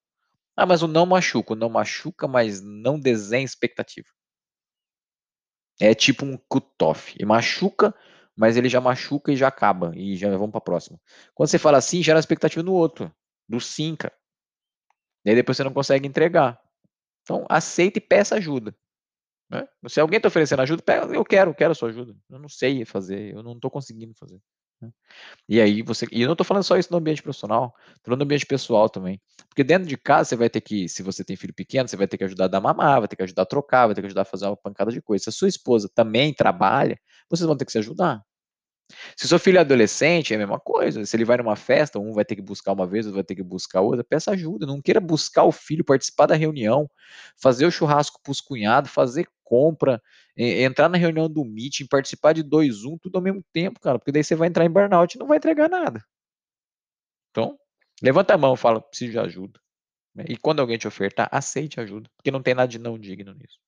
Ah, 0.55 0.65
mas 0.65 0.81
o 0.83 0.87
não 0.87 1.05
machuca. 1.05 1.53
O 1.53 1.55
não 1.55 1.69
machuca, 1.69 2.27
mas 2.27 2.61
não 2.61 2.99
desenha 2.99 3.45
expectativa. 3.45 4.07
É 5.79 5.93
tipo 5.93 6.25
um 6.25 6.37
cutoff. 6.37 7.15
E 7.19 7.25
machuca, 7.25 7.95
mas 8.35 8.57
ele 8.57 8.69
já 8.69 8.81
machuca 8.81 9.31
e 9.31 9.35
já 9.35 9.47
acaba. 9.47 9.91
E 9.95 10.15
já 10.15 10.29
vamos 10.31 10.51
para 10.51 10.59
a 10.59 10.61
próxima. 10.61 10.99
Quando 11.33 11.49
você 11.49 11.57
fala 11.57 11.77
assim, 11.77 12.03
gera 12.03 12.19
expectativa 12.19 12.63
no 12.63 12.73
outro. 12.73 13.13
Do 13.47 13.59
sim, 13.59 13.95
cara. 13.95 14.13
E 15.25 15.29
aí 15.29 15.35
depois 15.35 15.57
você 15.57 15.63
não 15.63 15.73
consegue 15.73 16.07
entregar. 16.07 16.59
Então, 17.23 17.45
aceita 17.49 17.99
e 17.99 18.01
peça 18.01 18.35
ajuda. 18.35 18.75
Né? 19.49 19.67
Se 19.87 19.99
alguém 19.99 20.17
está 20.17 20.27
oferecendo 20.27 20.61
ajuda, 20.61 20.83
eu 21.13 21.25
quero, 21.25 21.51
eu 21.51 21.55
quero 21.55 21.71
a 21.71 21.75
sua 21.75 21.89
ajuda. 21.89 22.15
Eu 22.29 22.39
não 22.39 22.49
sei 22.49 22.85
fazer, 22.85 23.33
eu 23.33 23.43
não 23.43 23.53
estou 23.53 23.71
conseguindo 23.71 24.13
fazer. 24.15 24.39
Né? 24.81 24.89
E 25.47 25.61
aí 25.61 25.81
você. 25.81 26.07
E 26.11 26.21
eu 26.21 26.27
não 26.27 26.33
estou 26.33 26.45
falando 26.45 26.63
só 26.63 26.77
isso 26.77 26.91
no 26.91 26.97
ambiente 26.97 27.23
profissional, 27.23 27.73
estou 27.89 28.05
falando 28.05 28.19
no 28.19 28.25
ambiente 28.25 28.45
pessoal 28.45 28.89
também. 28.89 29.21
Porque 29.49 29.63
dentro 29.63 29.87
de 29.87 29.97
casa 29.97 30.29
você 30.29 30.35
vai 30.35 30.49
ter 30.49 30.61
que, 30.61 30.89
se 30.89 31.03
você 31.03 31.23
tem 31.23 31.35
filho 31.35 31.53
pequeno, 31.53 31.87
você 31.89 31.97
vai 31.97 32.07
ter 32.07 32.17
que 32.17 32.23
ajudar 32.23 32.45
a 32.45 32.47
dar 32.49 32.61
mamar, 32.61 32.99
vai 32.99 33.07
ter 33.07 33.15
que 33.15 33.23
ajudar 33.23 33.43
a 33.43 33.45
trocar, 33.45 33.87
vai 33.87 33.95
ter 33.95 34.01
que 34.01 34.07
ajudar 34.07 34.23
a 34.23 34.25
fazer 34.25 34.45
uma 34.45 34.57
pancada 34.57 34.91
de 34.91 35.01
coisa. 35.01 35.23
Se 35.25 35.29
a 35.29 35.33
sua 35.33 35.49
esposa 35.49 35.89
também 35.93 36.33
trabalha, 36.33 36.99
vocês 37.29 37.45
vão 37.47 37.57
ter 37.57 37.65
que 37.65 37.71
se 37.71 37.79
ajudar. 37.79 38.23
Se 39.15 39.27
seu 39.27 39.39
filho 39.39 39.57
é 39.57 39.61
adolescente, 39.61 40.33
é 40.33 40.35
a 40.35 40.39
mesma 40.39 40.59
coisa. 40.59 41.05
Se 41.05 41.15
ele 41.15 41.25
vai 41.25 41.37
numa 41.37 41.55
festa, 41.55 41.99
um 41.99 42.11
vai 42.13 42.25
ter 42.25 42.35
que 42.35 42.41
buscar 42.41 42.73
uma 42.73 42.87
vez, 42.87 43.05
outro 43.05 43.17
vai 43.17 43.23
ter 43.23 43.35
que 43.35 43.43
buscar 43.43 43.81
outra, 43.81 44.03
peça 44.03 44.31
ajuda. 44.31 44.65
Não 44.65 44.81
queira 44.81 44.99
buscar 44.99 45.43
o 45.43 45.51
filho, 45.51 45.83
participar 45.85 46.25
da 46.25 46.35
reunião, 46.35 46.89
fazer 47.41 47.65
o 47.65 47.71
churrasco 47.71 48.19
para 48.23 48.31
os 48.31 48.41
cunhados, 48.41 48.91
fazer 48.91 49.27
compra, 49.43 50.01
entrar 50.39 50.87
na 50.87 50.97
reunião 50.97 51.29
do 51.29 51.43
meeting, 51.43 51.85
participar 51.85 52.33
de 52.33 52.43
dois, 52.43 52.85
um, 52.85 52.97
tudo 52.97 53.17
ao 53.17 53.21
mesmo 53.21 53.43
tempo, 53.51 53.79
cara, 53.79 53.99
porque 53.99 54.11
daí 54.11 54.23
você 54.23 54.35
vai 54.35 54.47
entrar 54.47 54.65
em 54.65 54.69
burnout 54.69 55.15
e 55.15 55.19
não 55.19 55.27
vai 55.27 55.37
entregar 55.37 55.69
nada. 55.69 56.01
Então, 57.31 57.59
levanta 58.01 58.33
a 58.33 58.37
mão, 58.37 58.55
fala, 58.55 58.81
preciso 58.81 59.11
de 59.11 59.19
ajuda. 59.19 59.59
Né? 60.15 60.25
E 60.29 60.37
quando 60.37 60.61
alguém 60.61 60.77
te 60.77 60.87
ofertar, 60.87 61.27
aceite 61.31 61.79
ajuda, 61.79 62.09
porque 62.15 62.31
não 62.31 62.41
tem 62.41 62.53
nada 62.53 62.67
de 62.67 62.79
não 62.79 62.97
digno 62.97 63.33
nisso. 63.33 63.59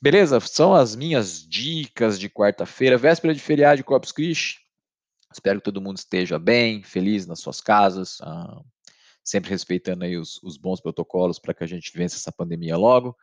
Beleza? 0.00 0.38
São 0.40 0.74
as 0.74 0.94
minhas 0.94 1.46
dicas 1.46 2.18
de 2.18 2.28
quarta-feira, 2.28 2.96
véspera 2.96 3.34
de 3.34 3.40
feriado 3.40 3.78
de 3.78 3.84
Corpus 3.84 4.12
Christi. 4.12 4.60
Espero 5.32 5.58
que 5.58 5.64
todo 5.64 5.80
mundo 5.80 5.96
esteja 5.96 6.38
bem, 6.38 6.82
feliz 6.82 7.26
nas 7.26 7.40
suas 7.40 7.60
casas, 7.60 8.18
ah, 8.20 8.60
sempre 9.24 9.50
respeitando 9.50 10.04
aí 10.04 10.16
os, 10.16 10.42
os 10.42 10.56
bons 10.56 10.80
protocolos 10.80 11.38
para 11.38 11.54
que 11.54 11.64
a 11.64 11.66
gente 11.66 11.92
vença 11.96 12.16
essa 12.16 12.32
pandemia 12.32 12.76
logo. 12.76 13.16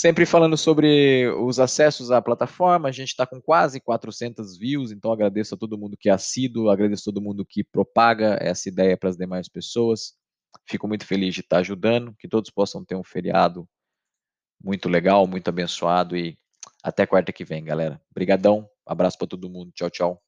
Sempre 0.00 0.24
falando 0.24 0.56
sobre 0.56 1.28
os 1.40 1.58
acessos 1.58 2.12
à 2.12 2.22
plataforma, 2.22 2.88
a 2.88 2.92
gente 2.92 3.08
está 3.08 3.26
com 3.26 3.42
quase 3.42 3.80
400 3.80 4.56
views, 4.56 4.92
então 4.92 5.10
agradeço 5.10 5.56
a 5.56 5.58
todo 5.58 5.76
mundo 5.76 5.96
que 5.98 6.08
é 6.08 6.12
assíduo, 6.12 6.70
agradeço 6.70 7.10
a 7.10 7.12
todo 7.12 7.20
mundo 7.20 7.44
que 7.44 7.64
propaga 7.64 8.38
essa 8.40 8.68
ideia 8.68 8.96
para 8.96 9.10
as 9.10 9.16
demais 9.16 9.48
pessoas. 9.48 10.12
Fico 10.68 10.86
muito 10.86 11.04
feliz 11.04 11.34
de 11.34 11.40
estar 11.40 11.58
ajudando, 11.58 12.14
que 12.16 12.28
todos 12.28 12.48
possam 12.48 12.84
ter 12.84 12.94
um 12.94 13.02
feriado 13.02 13.68
muito 14.62 14.88
legal, 14.88 15.26
muito 15.26 15.48
abençoado 15.48 16.16
e 16.16 16.38
até 16.80 17.04
quarta 17.04 17.32
que 17.32 17.44
vem, 17.44 17.64
galera. 17.64 18.00
Obrigadão, 18.12 18.70
abraço 18.86 19.18
para 19.18 19.26
todo 19.26 19.50
mundo, 19.50 19.72
tchau, 19.74 19.90
tchau. 19.90 20.22